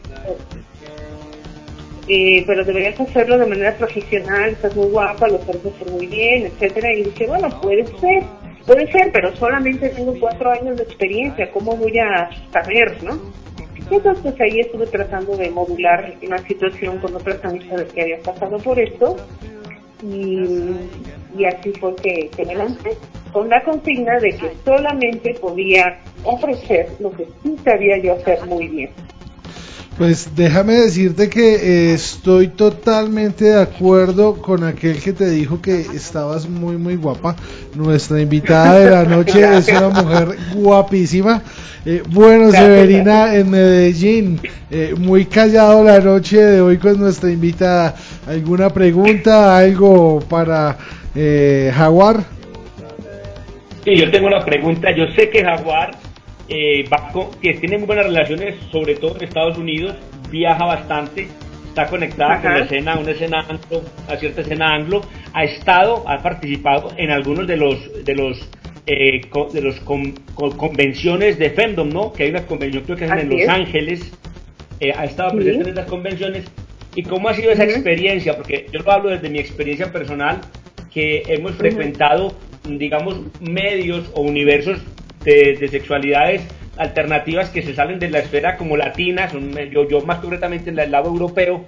[2.07, 6.45] eh, pero deberías hacerlo de manera profesional, estás muy guapa, lo puedes hacer muy bien,
[6.47, 6.93] etcétera.
[6.93, 8.23] Y dije, bueno, puede ser,
[8.65, 13.19] puede ser, pero solamente tengo cuatro años de experiencia, ¿cómo voy a saber, no?
[13.89, 18.79] Entonces ahí estuve tratando de modular una situación con otras amistades que habían pasado por
[18.79, 19.17] esto
[20.01, 20.45] y,
[21.37, 22.91] y así fue que, que me lancé
[23.33, 28.67] con la consigna de que solamente podía ofrecer lo que sí sabía yo hacer muy
[28.67, 28.89] bien.
[29.97, 35.81] Pues déjame decirte que eh, estoy totalmente de acuerdo con aquel que te dijo que
[35.81, 37.35] estabas muy muy guapa.
[37.75, 41.43] Nuestra invitada de la noche es una mujer guapísima.
[41.85, 47.95] Eh, bueno, Severina en Medellín, eh, muy callado la noche de hoy con nuestra invitada.
[48.27, 50.77] ¿Alguna pregunta, algo para
[51.13, 52.23] eh, Jaguar?
[53.83, 54.95] Sí, yo tengo una pregunta.
[54.95, 55.91] Yo sé que Jaguar
[56.51, 56.83] eh,
[57.41, 59.95] que tiene muy buenas relaciones, sobre todo en Estados Unidos,
[60.29, 61.27] viaja bastante,
[61.69, 65.01] está conectada con la escena, una escena anglo, a cierta escena anglo,
[65.33, 68.49] ha estado, ha participado en algunos de los de los
[68.87, 69.21] eh,
[69.53, 72.11] de los con- con- convenciones de Fandom, ¿no?
[72.11, 73.47] Que hay una convención creo que es en Los es.
[73.49, 74.11] Ángeles,
[74.79, 75.37] eh, ha estado Sí.
[75.37, 76.45] presente en esas convenciones.
[76.95, 78.35] ¿Y cómo ha sido esa experiencia?
[78.35, 80.41] Porque yo lo hablo desde mi experiencia personal,
[80.93, 82.33] que hemos frecuentado,
[82.67, 84.79] digamos, medios o universos
[85.23, 86.41] de, de sexualidades
[86.77, 90.79] alternativas que se salen de la esfera como latina, son, yo, yo más concretamente en
[90.79, 91.65] el lado europeo.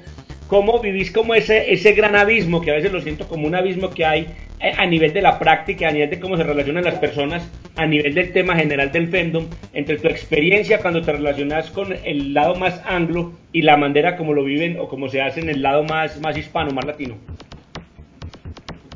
[0.48, 3.90] ¿Cómo vivís como ese, ese gran abismo, que a veces lo siento como un abismo
[3.90, 4.28] que hay
[4.60, 7.86] eh, a nivel de la práctica, a nivel de cómo se relacionan las personas, a
[7.88, 12.56] nivel del tema general del fandom, entre tu experiencia cuando te relacionas con el lado
[12.56, 15.84] más anglo y la manera como lo viven o como se hace en el lado
[15.84, 17.16] más, más hispano, más latino?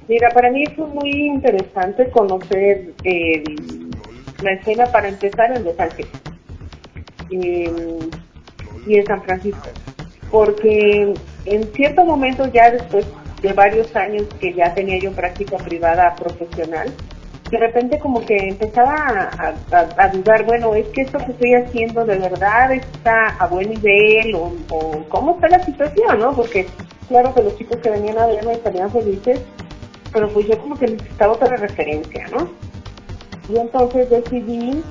[0.08, 3.44] Mira, para mí fue muy interesante conocer eh,
[4.42, 6.12] la escena para empezar en Los Ángeles
[7.30, 7.66] y
[8.88, 9.68] en San Francisco,
[10.32, 11.14] porque
[11.46, 13.06] en cierto momento ya después
[13.42, 16.92] de varios años que ya tenía yo práctica privada profesional,
[17.50, 19.30] de repente como que empezaba
[19.70, 24.36] a, dudar, bueno, es que esto que estoy haciendo de verdad está a buen nivel
[24.36, 26.34] o, o cómo está la situación, ¿no?
[26.34, 26.68] Porque
[27.08, 29.40] claro que los chicos que venían a verme estarían felices,
[30.12, 32.50] pero pues yo como que necesitaba otra referencia, ¿no?
[33.50, 34.84] Y entonces decidí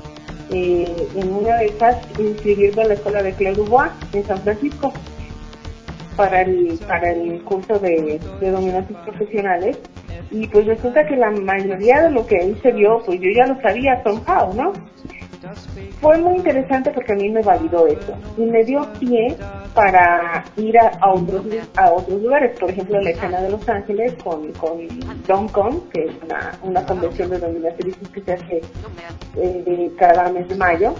[0.50, 4.92] eh, en una de esas inscribirme a la escuela de Claire Dubois en San Francisco
[6.16, 9.78] para el, para el curso de, de dominantes profesionales
[10.30, 13.46] y pues resulta que la mayoría de lo que ahí se vio pues yo ya
[13.46, 14.72] lo sabía somehow, ¿no?
[16.00, 19.36] Fue muy interesante porque a mí me validó eso y me dio pie
[19.74, 21.44] para ir a, otros
[21.76, 24.78] a otros lugares, por ejemplo la escena de Los Ángeles con, con
[25.26, 28.62] DomCon, que es una, una convención de dominatrices que se hace
[29.36, 30.94] eh, cada mes de mayo,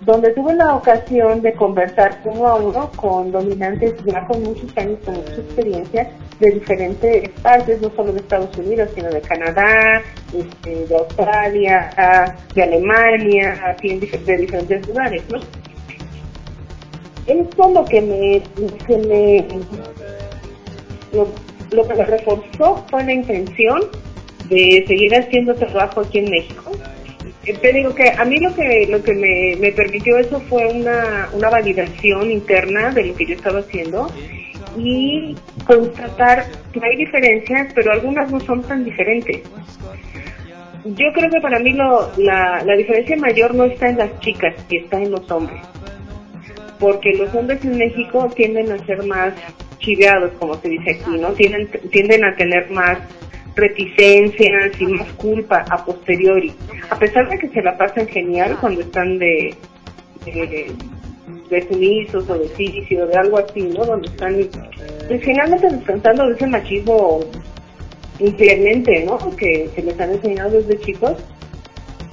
[0.00, 4.98] donde tuve la ocasión de conversar uno a uno con dominantes ya con muchos años,
[5.04, 10.00] con mucha experiencia de diferentes partes, no solo de Estados Unidos, sino de Canadá,
[10.32, 11.90] este, de Australia,
[12.54, 15.38] de Alemania, así en de diferentes lugares, ¿no?
[17.26, 18.42] Esto lo que me,
[18.86, 19.46] que me
[21.12, 21.28] lo,
[21.72, 23.80] lo que me reforzó fue la intención
[24.48, 26.70] de seguir haciendo trabajo aquí en México
[27.54, 31.28] te digo que a mí lo que lo que me, me permitió eso fue una,
[31.32, 34.08] una validación interna de lo que yo estaba haciendo
[34.76, 35.34] y
[35.66, 39.42] constatar que hay diferencias, pero algunas no son tan diferentes.
[40.84, 44.54] Yo creo que para mí lo, la, la diferencia mayor no está en las chicas,
[44.68, 45.60] y está en los hombres.
[46.78, 49.34] Porque los hombres en México tienden a ser más
[49.78, 51.32] chiveados, como se dice aquí, ¿no?
[51.32, 52.98] Tienden, tienden a tener más
[53.58, 56.54] reticencias y más culpa a posteriori.
[56.90, 59.54] A pesar de que se la pasan genial cuando están de,
[60.24, 63.84] de, sumisos o de sitio, de algo así, ¿no?
[63.84, 64.36] Donde están
[65.08, 67.20] pues, finalmente descansando de ese machismo
[68.20, 69.18] inclemente, ¿no?
[69.36, 71.14] Que, que les han enseñado desde chicos.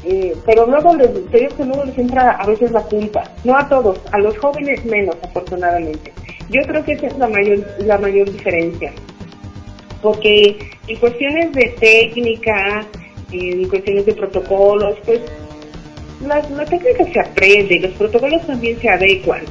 [0.03, 3.67] Eh, pero luego les, digo que luego les entra a veces la culpa, no a
[3.67, 6.13] todos, a los jóvenes menos, afortunadamente.
[6.49, 8.93] Yo creo que esa es la mayor, la mayor diferencia
[10.05, 10.55] porque
[10.87, 12.85] en cuestiones de técnica,
[13.31, 15.19] en cuestiones de protocolos, pues
[16.21, 19.41] la, la técnica se aprende, los protocolos también se adecuan.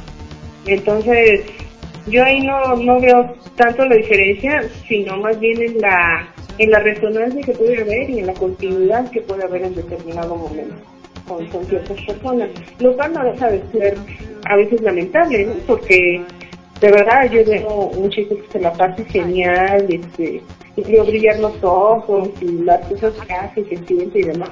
[0.66, 1.40] Entonces,
[2.06, 6.78] yo ahí no, no veo tanto la diferencia, sino más bien en la, en la
[6.78, 10.76] resonancia que puede haber y en la continuidad que puede haber en determinado momento
[11.26, 12.50] con, con ciertas personas.
[12.78, 13.96] Lo cual no deja de ser
[14.44, 15.54] a veces lamentable, ¿no?
[15.66, 16.22] Porque
[16.84, 20.42] de verdad yo veo un chico que se la pasa genial, este,
[20.76, 24.50] y brillar los ojos y las cosas que hace, que siente y demás.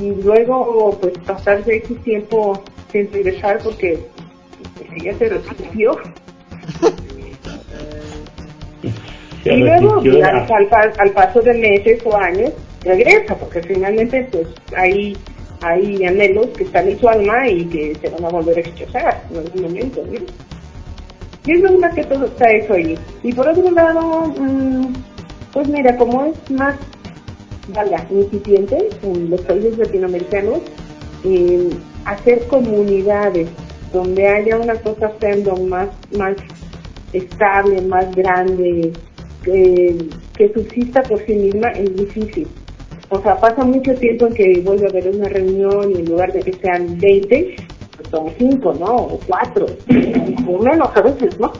[0.00, 2.62] Y luego, pues pasarse X tiempo
[2.92, 3.98] sin regresar porque
[4.96, 5.98] ella se resistió.
[9.44, 12.50] Y luego, al, pa- paso de meses o años,
[12.82, 15.16] regresa, porque finalmente pues hay,
[15.62, 19.22] hay anhelos que están en su alma y que se van a volver a rechazar
[19.30, 20.18] en algún momento, ¿no?
[21.46, 22.98] Y es lo que todo está eso ahí.
[23.22, 24.92] Y por otro lado, mm,
[25.52, 26.76] pues mira, como es más,
[27.68, 30.60] vaya, incipiente en los países latinoamericanos,
[31.24, 31.70] eh,
[32.04, 33.48] hacer comunidades
[33.92, 35.88] donde haya una cosa fandom más,
[36.18, 36.36] más
[37.12, 38.92] estable, más grande,
[39.44, 39.96] que,
[40.36, 42.48] que subsista por sí misma, es difícil.
[43.08, 46.32] O sea, pasa mucho tiempo en que vuelve a haber una reunión y en lugar
[46.32, 47.75] de que sean 20, pues
[48.10, 48.86] son 5, ¿no?
[48.96, 49.66] O 4,
[50.46, 51.52] o menos a veces, ¿no?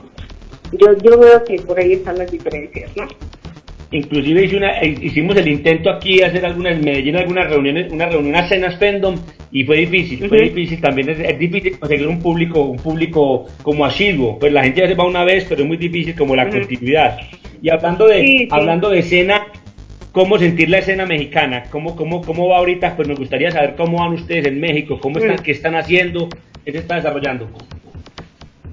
[0.72, 3.04] Yo, yo veo que por ahí están las diferencias, ¿no?
[3.92, 7.90] Inclusive hice una- eh, hicimos el intento aquí de hacer algunas en Medellín algunas reuniones,
[7.92, 9.14] una reunión, unas cenas fandom
[9.52, 10.48] y fue difícil, fue Ujú.
[10.48, 14.80] difícil también es, es difícil conseguir un público, un público como asiduo, pues la gente
[14.80, 16.58] ya se va una vez, pero es muy difícil como la Ujú.
[16.58, 17.16] continuidad.
[17.62, 18.48] Y hablando de, Sí, sí.
[18.50, 19.46] hablando de escena,
[20.16, 21.64] ¿cómo sentir la escena mexicana?
[21.70, 22.96] ¿Cómo, cómo, cómo va ahorita?
[22.96, 26.30] Pues nos gustaría saber cómo van ustedes en México, cómo están, qué están haciendo,
[26.64, 27.46] qué se está desarrollando.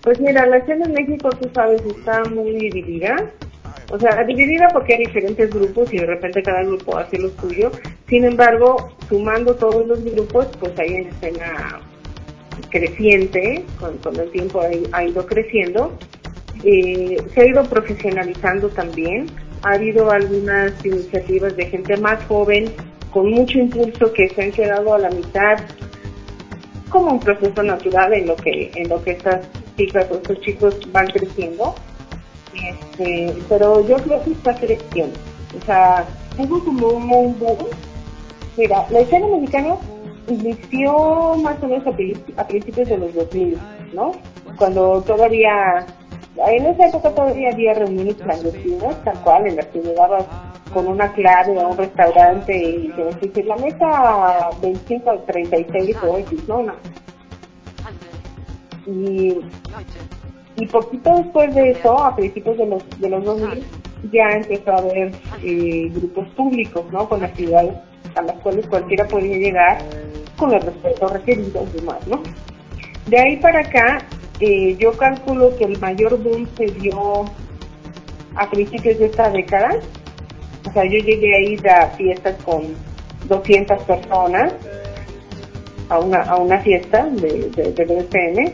[0.04, 3.18] Pues mira, la escena en México, tú sabes, está muy dividida.
[3.92, 7.74] O sea, dividida porque hay diferentes grupos y de repente cada grupo hace lo suyo.
[8.08, 11.82] Sin embargo, sumando todos los grupos, pues hay una escena
[12.70, 15.92] creciente, con, con el tiempo ha, ha ido creciendo.
[16.64, 19.26] Eh, se ha ido profesionalizando también.
[19.64, 22.72] Ha habido algunas iniciativas de gente más joven
[23.12, 25.60] con mucho impulso que se han quedado a la mitad
[26.90, 29.48] como un proceso natural en lo que en lo que estas
[29.78, 31.74] chicas o estos chicos van creciendo
[32.54, 35.18] este pero yo creo que está creciendo
[35.60, 36.06] o sea
[36.38, 37.58] hubo como un boom
[38.58, 39.76] mira la escena mexicana
[40.28, 41.88] inició más o menos
[42.38, 43.58] a principios de los 2000
[43.94, 44.12] ¿no?
[44.58, 45.86] cuando todavía
[46.36, 50.26] en esa época todavía había reuniones clandestinas tal cual en las que llegabas
[50.74, 55.98] con una clave a un restaurante y te decías "Sí, la mesa 25 o 36
[56.08, 56.64] o X, ¿no?
[56.64, 56.74] no.
[58.88, 59.40] Y,
[60.58, 63.64] y poquito después de eso, a principios de los, de los 2000,
[64.12, 65.12] ya empezó a haber
[65.44, 67.08] eh, grupos públicos, ¿no?
[67.08, 67.76] Con actividades
[68.16, 69.78] a las cuales cualquiera podía llegar
[70.38, 72.22] con el respeto requerido y demás, ¿no?
[73.08, 74.00] De ahí para acá,
[74.46, 77.32] eh, yo calculo que el mayor boom se dio
[78.36, 79.74] a principios de esta década.
[80.68, 82.64] O sea, yo llegué a ir a fiestas con
[83.30, 84.52] 200 personas,
[85.88, 88.52] a una, a una fiesta de, de, de BDSM.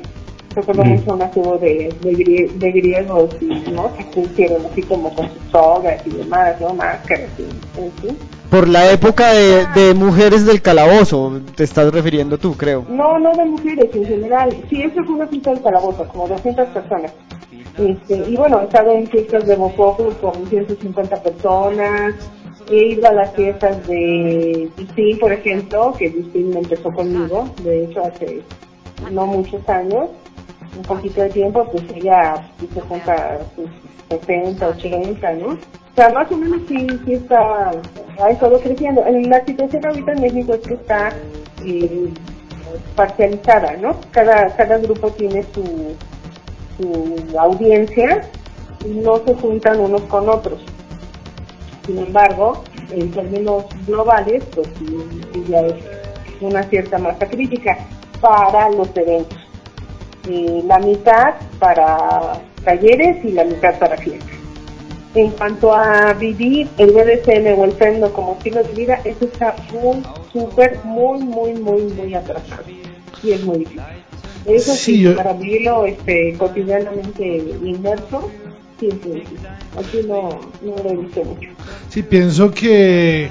[0.55, 0.91] Recuerdo Ujú.
[0.91, 3.91] mucho una hubo de, de, de griegos, y, ¿no?
[3.95, 6.73] Que se hicieron así como con sus sogas y demás, ¿no?
[6.75, 8.17] Máscaras y, en fin.
[8.49, 12.83] Por la época de, Mujeres del Calabozo, te estás refiriendo tú, creo.
[12.89, 14.55] No, no de mujeres en general.
[14.69, 17.13] Sí, eso fue una fiesta de calabozo, como 200 personas.
[17.77, 22.15] Este, y bueno, he estado en fiestas de Mococo con 150 personas.
[22.71, 28.01] He ido a las fiestas de Justin, por ejemplo, que Justin empezó conmigo, de hecho
[28.03, 28.41] hace
[29.11, 30.09] no muchos años,
[30.75, 33.69] un poquito de tiempo, pues ella se junta sus
[34.09, 35.57] 70, 80, ¿no?
[35.91, 37.71] O sea, más o menos sí, sí está,
[38.21, 39.05] ha estado creciendo.
[39.05, 41.09] En la situación ahorita en México es que está
[41.65, 42.09] eh,
[42.95, 43.95] parcializada, ¿no?
[44.11, 45.95] Cada, cada grupo tiene su,
[46.77, 48.21] su audiencia
[48.85, 50.61] y no se juntan unos con otros.
[51.85, 54.85] Sin embargo, en términos globales, pues sí,
[55.33, 55.75] sí ya es
[56.41, 57.77] una cierta masa crítica
[58.21, 59.37] para los eventos.
[60.29, 64.38] Eh, la mitad para talleres y la mitad para fiestas.
[65.15, 69.55] En cuanto a vivir el BDSM o el FEMDO como estilo de vida, eso está
[69.71, 72.63] muy, súper, muy, muy, muy, muy atrasado.
[73.23, 73.83] Y es muy difícil.
[74.45, 77.25] Eso Sí, sí, yo- para vivirlo este, cotidianamente
[77.63, 78.35] inmerso,
[78.79, 79.39] sí es muy difícil.
[79.75, 80.29] Aquí no,
[80.61, 81.49] no lo he visto mucho.
[81.89, 83.29] Sí, pienso que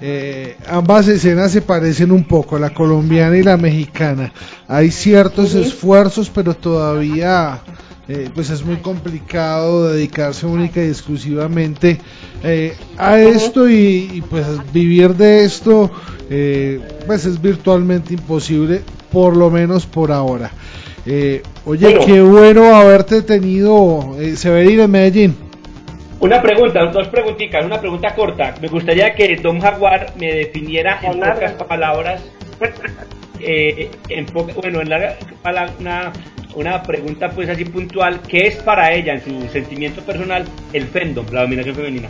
[0.00, 4.32] eh, ambas escenas se parecen un poco, la colombiana y la mexicana.
[4.68, 7.60] Hay ciertos esfuerzos, pero todavía
[8.08, 12.00] eh, pues es muy complicado dedicarse única y exclusivamente
[12.44, 15.90] eh, a esto y, y, pues vivir de esto
[16.30, 18.82] eh, pues es virtualmente imposible,
[19.12, 20.50] por lo menos por ahora.
[21.04, 22.04] Eh, oye, Bueno.
[22.06, 25.36] qué bueno haberte tenido, eh, Severino en Medellín.
[26.18, 28.54] Una pregunta, dos preguntitas, una pregunta corta.
[28.60, 32.22] Me gustaría que Don Jaguar me definiera en pocas palabras,
[33.38, 35.70] eh, en bueno, en la, pala-
[36.56, 41.26] una, pregunta pues así puntual, ¿qué es para ella en su sentimiento personal el fandom,
[41.30, 42.08] la dominación femenina?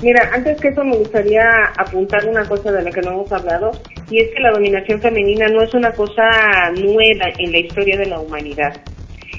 [0.00, 1.42] Mira, antes que eso me gustaría
[1.76, 3.72] apuntar una cosa de la que no hemos hablado,
[4.08, 8.06] y es que la dominación femenina no es una cosa nueva en la historia de
[8.06, 8.80] la humanidad.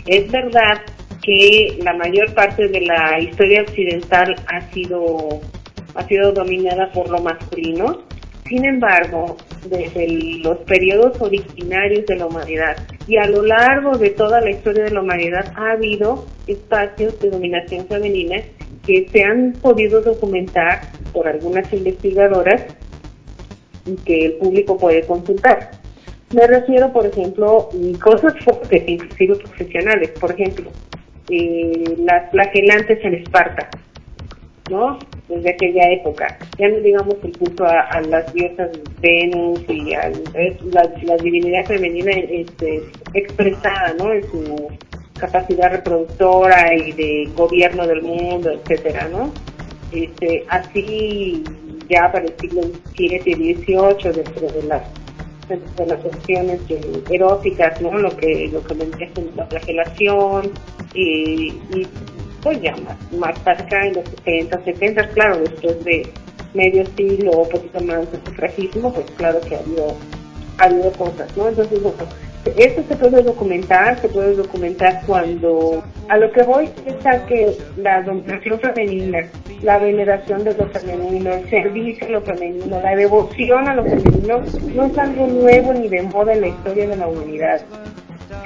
[0.06, 0.82] Es verdad
[1.22, 5.40] que la mayor parte de la historia occidental ha sido,
[5.96, 8.04] ha sido dominada por lo masculino,
[8.46, 9.38] sin embargo,
[9.70, 10.08] desde
[10.44, 12.76] los periodos originarios de la humanidad
[13.08, 17.30] y a lo largo de toda la historia de la humanidad ha habido espacios de
[17.30, 18.38] dominación femenina
[18.86, 20.82] que se han podido documentar
[21.14, 22.66] por algunas investigadoras
[23.86, 25.72] y que el público puede consultar.
[26.34, 27.70] Me refiero, por ejemplo,
[28.04, 30.12] cosas fuertes, inclusive profesionales.
[30.20, 30.70] Por ejemplo,
[31.30, 33.70] eh, las flagelantes en Esparta,
[34.70, 35.00] ¿no?
[35.30, 36.38] Desde aquella época.
[36.58, 40.10] Ya no digamos el culto a, las diosas Venus y a
[40.72, 42.82] la, la divinidad femenina este,
[43.14, 44.12] expresada, ¿no?
[44.12, 44.68] En su
[45.20, 49.32] capacidad reproductora y de gobierno del mundo, etcétera, ¿no?
[49.92, 51.44] Este, así
[51.90, 52.62] ya para el siglo
[52.96, 54.84] XVII y XVIII dentro de las
[55.50, 57.98] de eróticas, ¿no?
[57.98, 60.52] Lo que lo que vendría la flagelación
[60.94, 61.88] y, y
[62.42, 66.08] pues ya más, más para en los 60, 70, claro, después de
[66.54, 69.96] medio siglo o poquito más de sufragismo, pues claro que ha habido,
[70.58, 71.48] ha habido cosas, ¿no?
[71.48, 71.98] Entonces, bueno,
[72.58, 77.56] esto se puede documentar, se puede documentar cuando, a lo que voy es a que
[77.78, 79.28] la dominación femenina,
[79.62, 84.42] la veneración de lo femenino, el servicio a lo femenino, la devoción a lo femenino,
[84.74, 87.62] no es algo nuevo ni de moda en la historia de la humanidad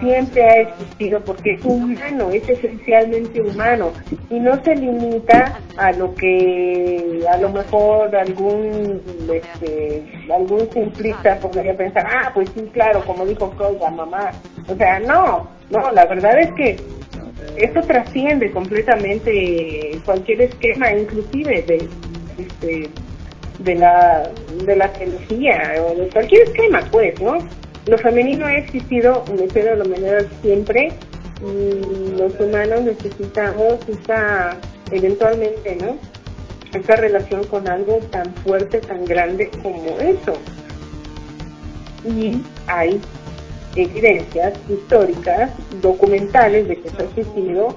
[0.03, 3.91] siempre ha existido porque es humano, es esencialmente humano
[4.29, 9.01] y no se limita a lo que a lo mejor algún
[9.33, 14.31] este, algún simplista podría pensar, ah, pues sí, claro, como dijo la mamá.
[14.67, 16.77] O sea, no, no, la verdad es que
[17.57, 21.87] esto trasciende completamente cualquier esquema, inclusive de,
[22.37, 22.89] este,
[23.59, 24.29] de la
[24.65, 27.37] de la teología o de cualquier esquema, pues, ¿no?
[27.85, 30.93] Lo femenino ha existido historia de la humanidad siempre
[31.41, 34.57] y los humanos necesitamos esta,
[34.91, 35.97] eventualmente, ¿no?
[36.73, 40.33] Esta relación con algo tan fuerte, tan grande como eso.
[42.05, 42.99] Y hay
[43.75, 47.75] evidencias históricas, documentales de que eso ha existido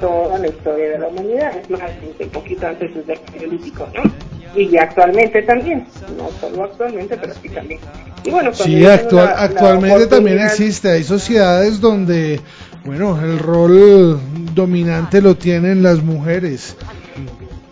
[0.00, 4.33] toda la historia de la humanidad, es más, un poquito antes del paleolítico, ¿no?
[4.56, 5.86] Y actualmente también,
[6.16, 7.80] no solo actualmente, pero sí también.
[8.24, 10.90] Y bueno, Sí, actual- actualmente también existe.
[10.90, 12.40] Hay sociedades donde,
[12.84, 14.20] bueno, el rol
[14.54, 16.76] dominante lo tienen las mujeres.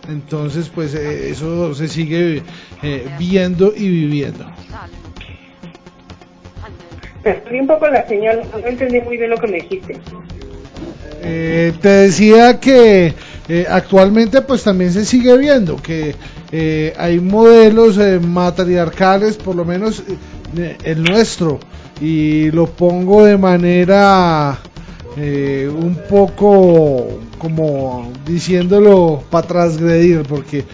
[0.09, 2.43] Entonces, pues eh, eso se sigue
[2.81, 4.45] eh, viendo y viviendo.
[7.23, 9.97] Perdí un poco la señal, no entendí muy bien lo que me dijiste.
[11.21, 13.13] Eh, te decía que
[13.47, 16.15] eh, actualmente pues también se sigue viendo que
[16.55, 20.03] eh, hay modelos eh, matriarcales, por lo menos
[20.55, 21.59] eh, el nuestro,
[21.99, 24.59] y lo pongo de manera
[25.15, 30.65] un poco como diciéndolo para transgredir, porque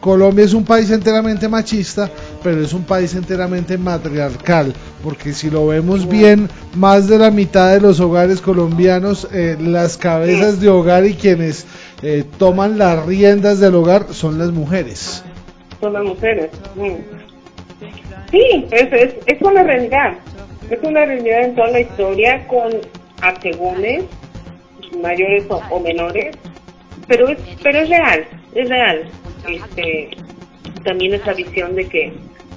[0.00, 2.10] Colombia es un país enteramente machista,
[2.42, 7.74] pero es un país enteramente matriarcal, porque si lo vemos bien, más de la mitad
[7.74, 9.28] de los hogares colombianos,
[9.60, 11.66] las cabezas de hogar y quienes
[12.02, 15.24] eh, toman las riendas del hogar son las mujeres.
[15.80, 16.50] Son las mujeres.
[16.76, 16.94] Mm.
[18.30, 20.14] Sí, es, es, es una realidad.
[20.70, 22.70] Es una realidad en toda la historia con
[23.22, 24.04] asegúnes,
[25.00, 26.36] mayores o, o menores,
[27.06, 29.08] pero es, pero es real, es real.
[29.48, 30.10] Este,
[30.84, 32.12] también esa visión de que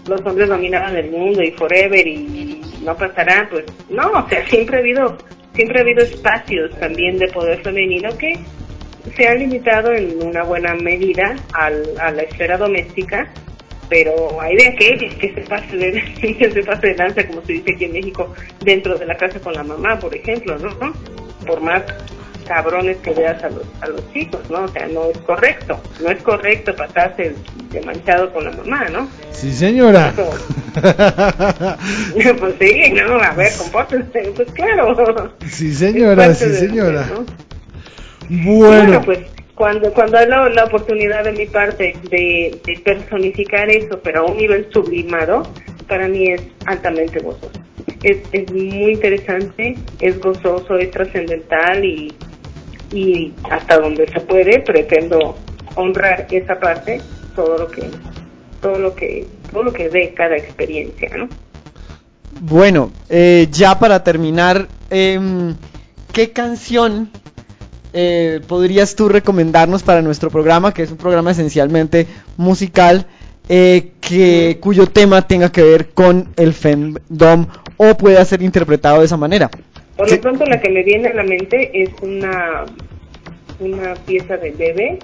[0.08, 4.78] los hombres dominaban el mundo y forever y no pasará, pues no, o sea, siempre
[4.78, 5.18] ha habido,
[5.54, 8.34] siempre ha habido espacios también de poder femenino que
[9.16, 13.28] se han limitado en una buena medida al, a la esfera doméstica,
[13.90, 15.92] pero hay de aquel que se pase de,
[16.40, 19.40] que se pase de lanza, como se dice aquí en México, dentro de la casa
[19.40, 20.94] con la mamá, por ejemplo, ¿no?
[21.46, 21.84] Por más
[22.48, 24.64] cabrones que veas a los, a los chicos, ¿no?
[24.64, 27.34] O sea, no es correcto, no es correcto pasarse
[27.72, 29.08] de manchado con la mamá, ¿no?
[29.32, 30.14] Sí, señora.
[30.74, 35.32] pues sí, no, a ver, compórtense, pues claro.
[35.50, 37.06] Sí, señora, sí, de- señora.
[37.14, 37.26] ¿no?
[38.30, 39.20] Bueno, Bueno, pues
[39.56, 44.32] cuando cuando hay la, la oportunidad de mi parte de, de personificar eso, pero a
[44.32, 45.44] un nivel sublimado,
[45.88, 47.52] para mí es altamente gozoso.
[48.04, 52.14] Es, es muy interesante, es gozoso, es trascendental y,
[52.92, 55.36] y hasta donde se puede pretendo
[55.76, 57.02] honrar esa parte,
[57.36, 57.84] todo lo que
[58.62, 61.28] todo lo que todo lo que dé cada experiencia, ¿no?
[62.40, 65.56] Bueno, eh, ya para terminar, em,
[66.14, 67.10] ¿qué canción
[67.94, 73.06] eh, podrías tú recomendarnos para nuestro programa, que es un programa esencialmente musical,
[73.50, 79.06] eh, que, cuyo tema tenga que ver con el fandom o pueda ser interpretado de
[79.06, 79.50] esa manera?
[79.98, 82.66] Por lo pronto la que me viene a la mente es una,
[83.60, 85.00] una pieza de bebé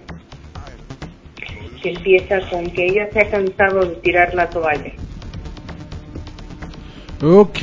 [1.82, 4.94] que empieza con que ella se ha cansado de tirar la toalla.
[7.22, 7.58] Ok,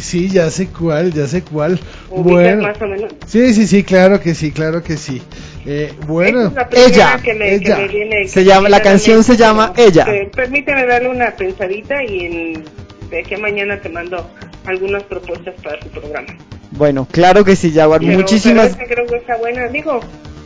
[0.00, 1.78] sí, ya sé cuál, ya sé cuál.
[2.10, 3.12] ¿Ubicas Bueno, más o menos?
[3.26, 5.22] sí, sí, sí, claro que sí, claro que sí.
[5.66, 7.76] Eh, bueno, es ella, que me, ella.
[7.76, 10.06] que me viene, Se que llama- la canción se llama Ella.
[10.08, 12.64] eh, permíteme darle una pensadita y en,
[13.10, 14.30] de aquí a mañana te mando
[14.64, 16.28] algunas propuestas para tu programa.
[16.70, 18.00] Bueno, claro que sí, Jaguar.
[18.00, 19.66] Pero- Muchísimas pero esa creo que está buena.
[19.68, 20.00] Digo,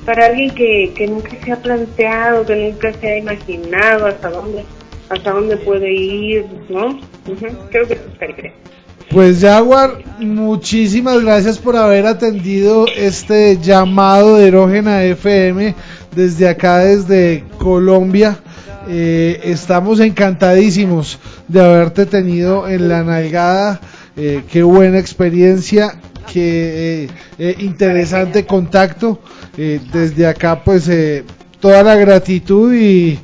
[0.05, 4.65] para alguien que, que nunca se ha planteado, que nunca se ha imaginado hasta dónde
[5.09, 6.98] hasta dónde puede ir, ¿no?
[7.70, 8.52] Creo que.
[9.11, 15.74] Pues Jaguar, muchísimas gracias por haber atendido este llamado de Erógena FM
[16.14, 18.38] desde acá, desde Colombia.
[18.88, 23.80] Eh, estamos encantadísimos de haberte tenido en la nalgada.
[24.16, 25.94] Eh, qué buena experiencia,
[26.32, 29.20] qué eh, eh, interesante contacto.
[29.57, 30.90] Eh, desde acá, pues
[31.61, 33.18] toda la gratitud y,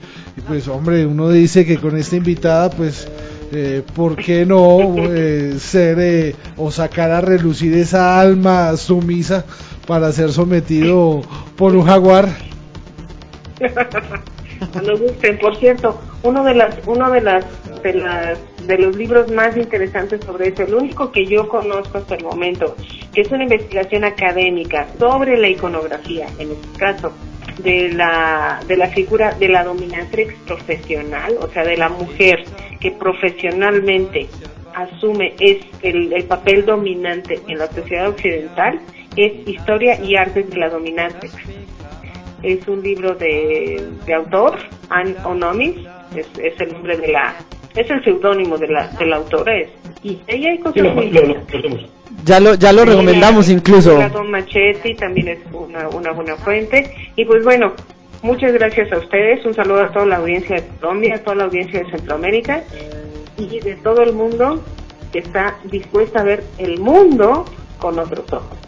[0.47, 3.09] pues hombre, uno dice que con esta invitada, pues
[3.53, 9.45] eh, ¿por qué no eh, ser eh, o sacar a relucir esa alma sumisa
[9.87, 11.23] para ser sometido
[11.57, 12.29] por un jaguar?
[14.73, 17.45] Cuando gusten, por cierto, uno de las uno de las
[17.83, 22.15] de las de los libros más interesantes sobre eso, el único que yo conozco hasta
[22.15, 22.77] el momento,
[23.13, 27.11] que es una investigación académica sobre la iconografía, en este caso
[27.59, 32.45] de la de la figura de la dominatrix profesional, o sea, de la mujer
[32.81, 34.29] que profesionalmente
[34.75, 38.81] asume es el, el papel dominante en la sociedad occidental,
[39.17, 41.35] es Historia y Artes de la Dominatrix
[42.43, 44.57] es un libro de, de autor,
[44.89, 45.77] Anne Onomis,
[46.17, 47.35] es, es el nombre de la,
[47.75, 49.69] es el seudónimo de la, de la autora, es,
[50.03, 51.53] y ella hay cosas Sí, lo, muy lo, lo, lindas.
[51.53, 52.00] lo hacemos.
[52.25, 53.97] Ya lo, ya lo recomendamos La- incluso.
[54.09, 56.95] Don Machetti también es una, una buena fuente.
[57.17, 57.73] Y pues bueno,
[58.23, 59.45] muchas gracias a ustedes.
[59.47, 62.63] Un saludo a toda la audiencia de Colombia, a toda la audiencia de Centroamérica
[63.39, 64.63] y de todo el mundo
[65.13, 67.45] que está dispuesta a ver el mundo
[67.79, 68.59] con otros ojos.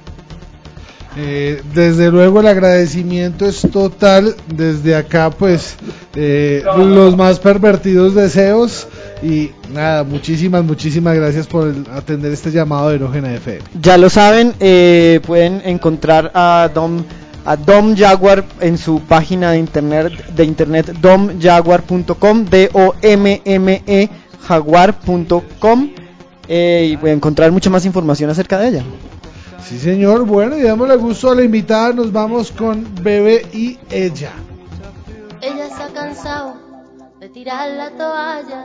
[1.15, 5.77] Eh, desde luego el agradecimiento es total desde acá pues
[6.17, 8.89] eh, los más pervertidos deseos
[9.23, 14.11] y nada muchísimas muchísimas gracias por el- atender este llamado de Erógena FM Ya lo
[14.11, 17.03] saben, eh, pueden encontrar a Dom
[17.45, 23.83] a Dom Jaguar en su página de internet de internet domjaguar.com d o m m
[23.87, 24.09] e
[24.47, 25.91] jaguar.com
[26.49, 28.85] eh, y pueden encontrar mucha más información acerca de ella.
[29.65, 34.33] sí señor bueno y dámosle gusto a la invitada nos vamos con Bebe y ella
[35.41, 36.55] Ella se ha cansado
[37.21, 38.65] de tirar la toalla.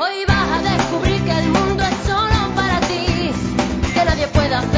[0.00, 3.32] Hoy vas a descubrir que el mundo es solo para ti,
[3.92, 4.77] que nadie pueda hacer.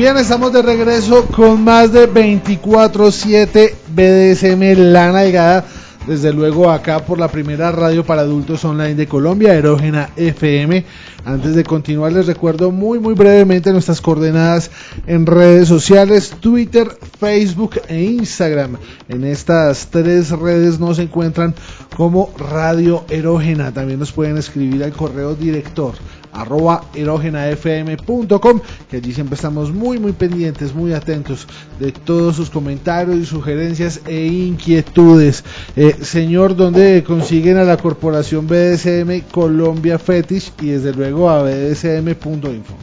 [0.00, 5.66] Bien, estamos de regreso con más de 24-7 BDSM La Nalgada.
[6.06, 10.86] Desde luego acá por la primera radio para adultos online de Colombia, Erógena FM.
[11.26, 14.70] Antes de continuar les recuerdo muy muy brevemente nuestras coordenadas
[15.06, 16.88] en redes sociales, Twitter,
[17.18, 18.78] Facebook e Instagram.
[19.10, 21.54] En estas tres redes nos encuentran
[21.94, 23.70] como Radio Erógena.
[23.74, 25.92] También nos pueden escribir al correo director
[26.32, 28.60] arroba erogenafm.com
[28.90, 31.46] que allí siempre estamos muy muy pendientes, muy atentos
[31.78, 35.44] de todos sus comentarios y sugerencias e inquietudes.
[35.76, 42.74] Eh, señor, ¿dónde consiguen a la corporación BDSM Colombia Fetish y desde luego a bdsm.info?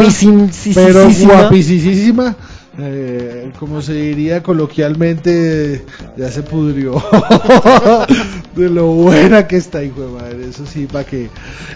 [0.73, 2.35] Pero guapísima.
[2.77, 5.85] eh, como se diría coloquialmente,
[6.17, 6.93] ya se pudrió.
[8.55, 10.49] de lo buena que está, hijo de madre.
[10.49, 11.29] Eso sí, para que.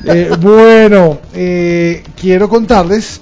[0.06, 3.22] Eh, bueno, eh, quiero contarles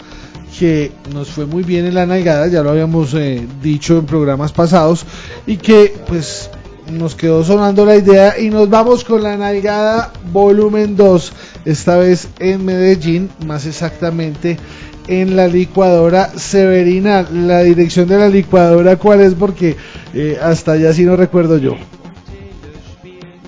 [0.58, 4.52] que nos fue muy bien en la nalgada, ya lo habíamos eh, dicho en programas
[4.52, 5.06] pasados,
[5.48, 6.50] y que pues
[6.92, 11.34] nos quedó sonando la idea y nos vamos con la nalgada volumen 2,
[11.66, 14.58] esta vez en Medellín, más exactamente
[15.08, 17.28] en la licuadora Severina.
[17.32, 19.34] La dirección de la licuadora, ¿cuál es?
[19.34, 19.76] Porque
[20.14, 21.76] eh, hasta allá sí no recuerdo yo.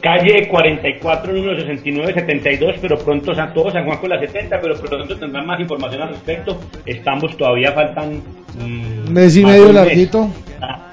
[0.05, 5.17] Calle 44, número 6972, pero pronto San, todo San Juan con la 70, pero pronto
[5.17, 6.59] tendrán más información al respecto.
[6.85, 8.21] Estamos, todavía faltan...
[8.59, 10.29] mm, Mes y medio larguito.
[10.61, 10.91] Ah,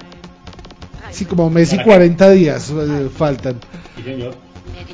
[1.11, 1.91] Sí, como mes y ¿Para qué?
[1.91, 3.57] 40 días eh, faltan.
[3.97, 4.35] sí, señor.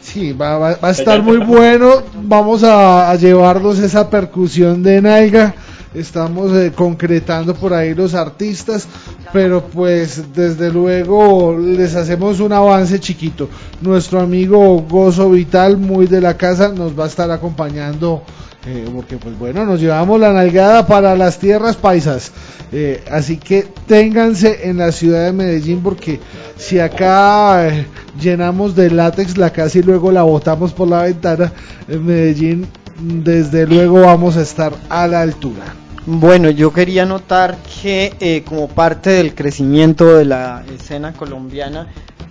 [0.00, 2.02] Sí, va, va- va a estar muy bueno.
[2.22, 5.54] Vamos a, a llevarnos esa percusión de nalga.
[5.94, 8.86] Estamos eh, concretando por ahí los artistas,
[9.32, 13.48] pero pues desde luego les hacemos un avance chiquito.
[13.80, 18.22] Nuestro amigo Gozo Vital, muy de la casa, nos va a estar acompañando.
[18.66, 22.32] eh, porque pues bueno, nos llevamos la nalgada para las tierras paisas.
[22.70, 26.20] Eh, así que ténganse en la ciudad de Medellín porque
[26.58, 27.86] si acá eh,
[28.20, 31.50] llenamos de látex la casa y luego la botamos por la ventana,
[31.88, 32.66] en Medellín
[32.98, 35.64] desde luego vamos a estar a la altura.
[36.06, 41.86] Bueno, yo quería notar que eh, como parte del crecimiento de la escena colombiana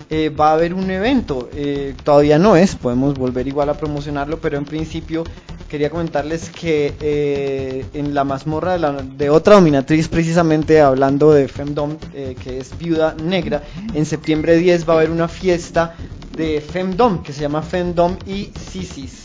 [0.10, 1.50] eh, va a haber un evento.
[1.54, 5.24] eh, todavía no es, podemos volver igual a promocionarlo, pero en principio
[5.70, 11.98] quería comentarles que en la mazmorra de, la- de otra dominatriz, precisamente hablando de Femdom,
[12.42, 13.62] que es Viuda Negra,
[13.94, 15.94] en septiembre 10 va a haber una fiesta
[16.36, 19.24] de Femdom que se llama Femdom y Sisis.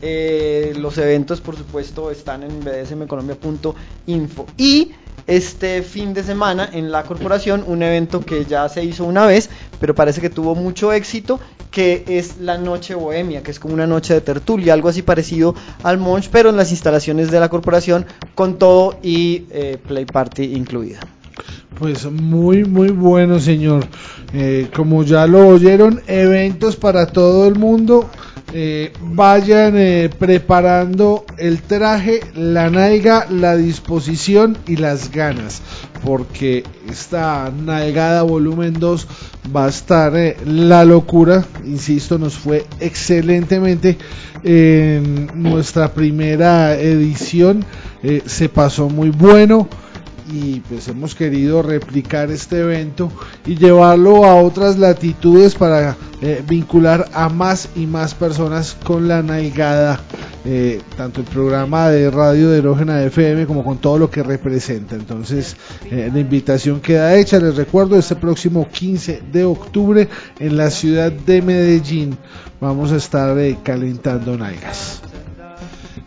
[0.00, 4.46] Eh, los eventos, por supuesto, están en bdsmcolombia.info.
[4.56, 4.92] Y
[5.26, 9.50] este fin de semana en la corporación, un evento que ya se hizo una vez,
[9.80, 11.38] pero parece que tuvo mucho éxito,
[11.70, 15.54] que es la Noche Bohemia, que es como una noche de tertulia, algo así parecido
[15.82, 20.44] al Monch, pero en las instalaciones de la corporación, con todo y eh, Play Party
[20.54, 21.00] incluida.
[21.78, 23.86] Pues muy muy bueno señor.
[24.32, 28.10] Eh, como ya lo oyeron, eventos para todo el mundo.
[28.54, 35.60] Eh, vayan eh, preparando el traje, la nalga, la disposición y las ganas.
[36.02, 39.06] Porque esta nalgada volumen 2
[39.54, 41.44] va a estar eh, la locura.
[41.64, 43.98] Insisto, nos fue excelentemente
[44.42, 47.64] en nuestra primera edición.
[48.26, 49.68] Se pasó muy bueno
[50.30, 53.10] y pues hemos querido replicar este evento
[53.46, 59.22] y llevarlo a otras latitudes para eh, vincular a más y más personas con la
[59.22, 60.00] nalgada
[60.44, 64.94] eh, tanto el programa de radio de Erógena FM como con todo lo que representa.
[64.94, 65.56] Entonces
[65.90, 67.38] eh, la invitación queda hecha.
[67.38, 70.08] Les recuerdo este próximo 15 de octubre
[70.38, 72.16] en la ciudad de Medellín
[72.60, 75.02] vamos a estar calentando nalgas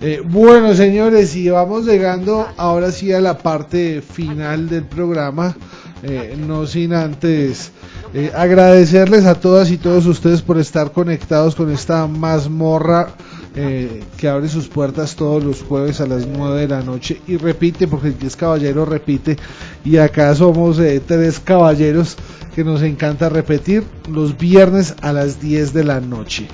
[0.01, 5.55] eh, bueno, señores, y vamos llegando ahora sí a la parte final del programa.
[6.03, 7.71] eh, no sin antes
[8.13, 13.09] eh, agradecerles a todas y todos ustedes por estar conectados con esta mazmorra
[13.55, 17.37] eh, que abre sus puertas todos los jueves a las 9 de la noche y
[17.37, 19.37] repite, porque el que es caballero repite,
[19.85, 22.17] y acá somos eh, tres caballeros
[22.55, 26.47] que nos encanta repetir los viernes a las 10 de la noche.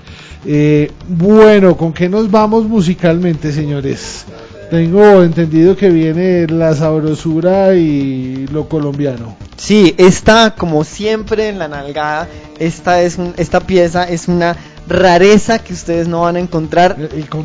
[0.45, 4.25] Eh, bueno, ¿con qué nos vamos musicalmente, señores?
[4.69, 9.37] Tengo entendido que viene la sabrosura y lo colombiano.
[9.55, 12.27] Sí, esta, como siempre en la nalgada,
[12.59, 14.55] esta, es un, esta pieza es una
[14.87, 16.97] rareza que ustedes no van a encontrar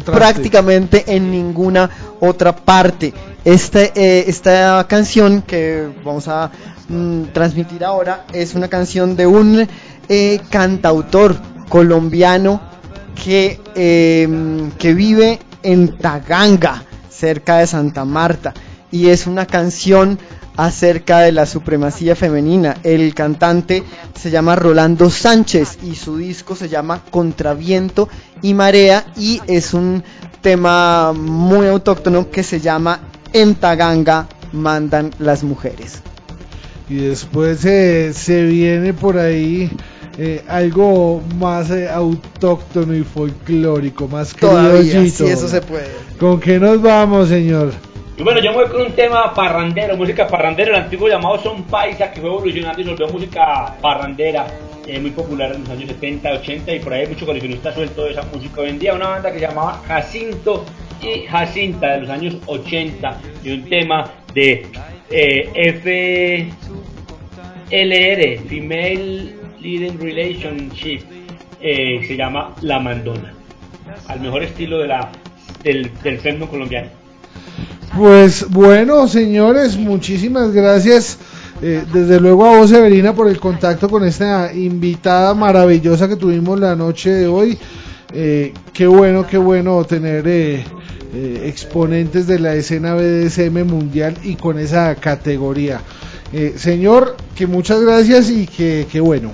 [0.05, 1.91] prácticamente en ninguna
[2.21, 3.13] otra parte.
[3.45, 6.51] Este, eh, esta canción que vamos a
[6.93, 9.67] mm, transmitir ahora es una canción de un
[10.09, 11.37] eh, cantautor
[11.69, 12.61] colombiano
[13.15, 18.53] que, eh, que vive en Taganga, cerca de Santa Marta,
[18.91, 20.19] y es una canción
[20.57, 22.77] acerca de la supremacía femenina.
[22.83, 23.83] El cantante
[24.15, 28.09] se llama Rolando Sánchez y su disco se llama Contraviento
[28.43, 30.03] y Marea y es un
[30.41, 33.01] tema muy autóctono que se llama
[33.33, 36.03] En Taganga mandan las mujeres.
[36.93, 39.71] Y después eh, se viene por ahí
[40.19, 45.25] eh, algo más eh, autóctono y folclórico, más Todavía, criollito.
[45.25, 45.87] si eso se puede.
[46.21, 47.73] ¿Con qué nos vamos, señor?
[48.19, 51.63] Y bueno, yo me voy con un tema parrandero, música parrandera, el antiguo llamado son
[51.63, 54.47] paisa, que fue evolucionando y volvió música parrandera,
[54.87, 58.05] eh, muy popular en los años 70, 80, y por ahí hay mucho coleccionista suelto
[58.05, 58.61] de esa música.
[58.61, 60.67] Hoy en día una banda que se llamaba Jacinto
[61.01, 64.67] y Jacinta de los años 80, y un tema de
[65.13, 66.51] eh,
[67.71, 71.01] FLR, Female Leading Relationship,
[71.61, 73.35] eh, se llama La Mandona,
[74.09, 75.13] al mejor estilo de la,
[75.63, 76.89] del, del fandom colombiano.
[77.97, 81.19] Pues bueno, señores, muchísimas gracias.
[81.61, 86.59] Eh, desde luego a vos, Severina, por el contacto con esta invitada maravillosa que tuvimos
[86.59, 87.59] la noche de hoy.
[88.13, 90.65] Eh, qué bueno, qué bueno tener eh,
[91.15, 95.81] eh, exponentes de la escena BDSM mundial y con esa categoría.
[96.33, 99.31] Eh, señor, que muchas gracias y que, que bueno.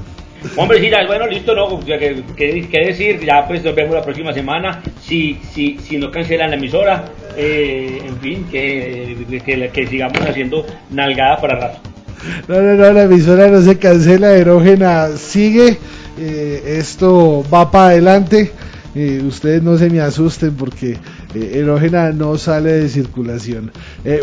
[0.57, 1.81] Hombre, sí, ya, bueno, listo, ¿no?
[1.85, 6.51] Que- que decir, ya pues nos vemos la próxima semana, si, si, si no cancelan
[6.51, 7.07] la emisora,
[7.37, 11.79] eh, en fin, que, que, que sigamos haciendo nalgada para rato.
[12.47, 15.77] No, no, no, la emisora no se cancela, Erógena sigue,
[16.19, 18.53] eh, esto va para adelante,
[18.95, 20.99] eh, ustedes no se me asusten porque
[21.35, 23.73] eh, Erógena no sale de circulación.
[24.05, 24.23] Eh,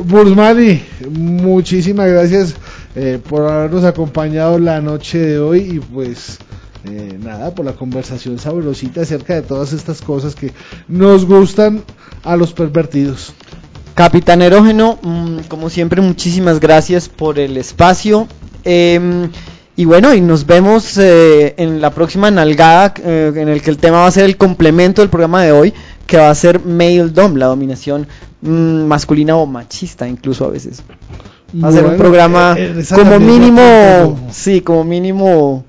[1.10, 2.56] muchísimas gracias
[2.96, 6.40] eh, por habernos acompañado la noche de hoy y pues
[6.88, 10.52] eh, nada, por la conversación sabrosita acerca de todas estas cosas que
[10.88, 11.84] nos gustan
[12.24, 13.34] a los pervertidos.
[13.96, 18.28] Capitán Erógeno, mm, como siempre, muchísimas gracias por el espacio.
[18.64, 19.30] Em,
[19.76, 23.78] y bueno, y nos vemos eh, en la próxima nalgada, eh, en el que el
[23.78, 25.74] tema va a ser el complemento del programa de hoy,
[26.06, 28.08] que va a ser Male Dom, la dominación
[28.42, 30.84] mm, masculina o machista, incluso a veces.
[31.64, 35.64] Va a ser un programa eh, como mínimo, sí, como mínimo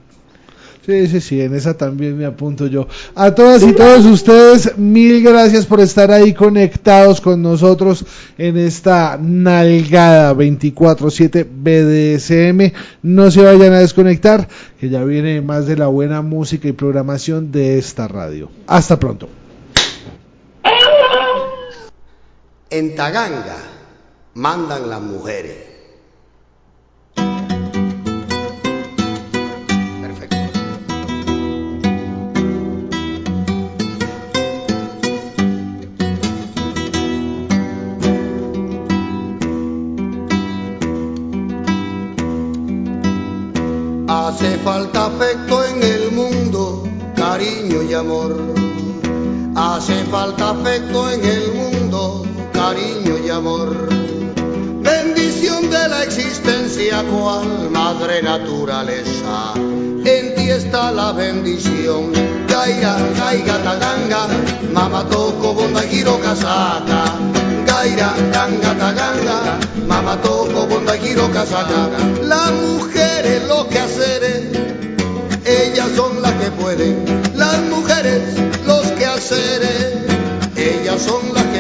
[0.87, 2.87] Sí, sí, sí, en esa también me apunto yo.
[3.17, 8.05] A todas y todos ustedes, mil gracias por estar ahí conectados con nosotros
[8.39, 12.73] en esta nalgada 24-7 BDSM.
[13.03, 14.47] No se vayan a desconectar,
[14.79, 18.49] que ya viene más de la buena música y programación de esta radio.
[18.69, 19.29] Hasta pronto.
[22.79, 23.57] En Taganga
[24.35, 25.57] mandan las mujeres.
[30.03, 30.37] Perfecto.
[44.07, 48.37] Hace falta afecto en el mundo, cariño y amor.
[49.57, 51.56] Hace falta afecto en el mundo,
[52.67, 53.89] cariño y amor.
[54.83, 59.55] Bendición de la existencia, cual madre naturaleza.
[60.15, 62.13] En ti está la bendición.
[62.49, 64.23] Gaira, gaiga, taganga,
[64.73, 67.03] mama toko, bonda, giro, casaca.
[67.71, 69.39] Gaira, ganga, taganga,
[69.87, 71.83] mama toko, bonda, giro, casaca.
[72.23, 74.23] Las mujeres lo que hacer
[75.45, 76.95] ellas son las que pueden.
[77.37, 78.23] Las mujeres,
[78.67, 79.07] los que
[80.57, 81.56] ellas son las que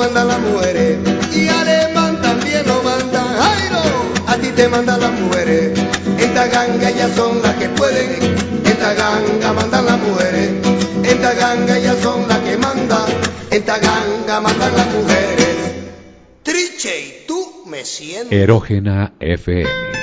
[0.00, 0.98] mandan las mujeres,
[1.30, 3.22] y alemán también lo mandan,
[3.70, 5.78] no, a ti te mandan las mujeres,
[6.18, 8.08] esta ganga ya son las que pueden,
[8.64, 10.52] esta ganga mandan las mujeres,
[11.04, 13.08] esta ganga ya son las que mandan,
[13.50, 15.56] esta ganga mandan las mujeres.
[16.44, 18.32] Triche, y tú me sientes.
[18.32, 19.99] Erógena FM.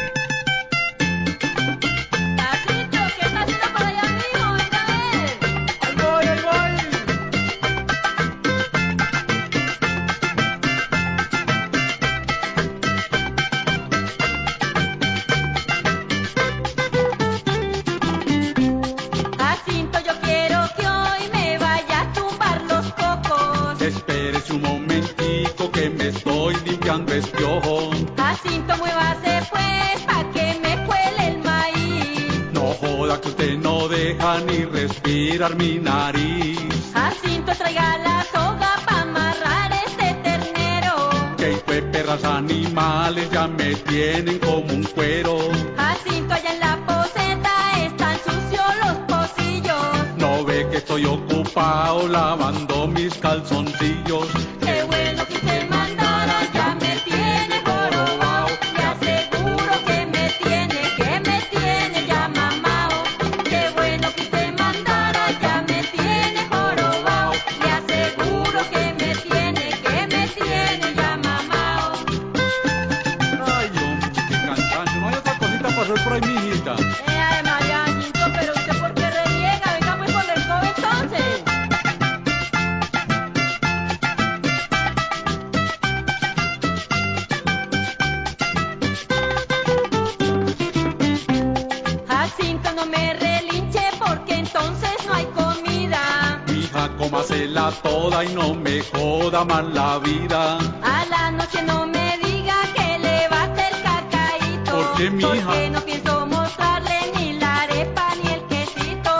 [98.07, 100.57] Y no me joda más la vida.
[100.81, 104.71] A la noche no me diga que le va a hacer cacaíto.
[104.71, 105.45] ¿Por qué, mija?
[105.45, 109.11] Porque no pienso mostrarle ni la arepa ni el quesito.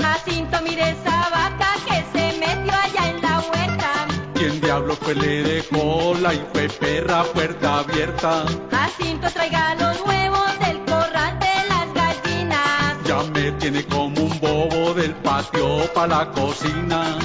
[0.00, 3.90] Jacinto, mire esa vaca que se metió allá en la huerta.
[4.34, 8.44] ¿Quién diablo fue le dejó la y fue perra puerta abierta?
[8.70, 12.96] Jacinto, traiga los huevos del corral de las gallinas.
[13.04, 17.15] Ya me tiene como un bobo del patio pa' la cocina.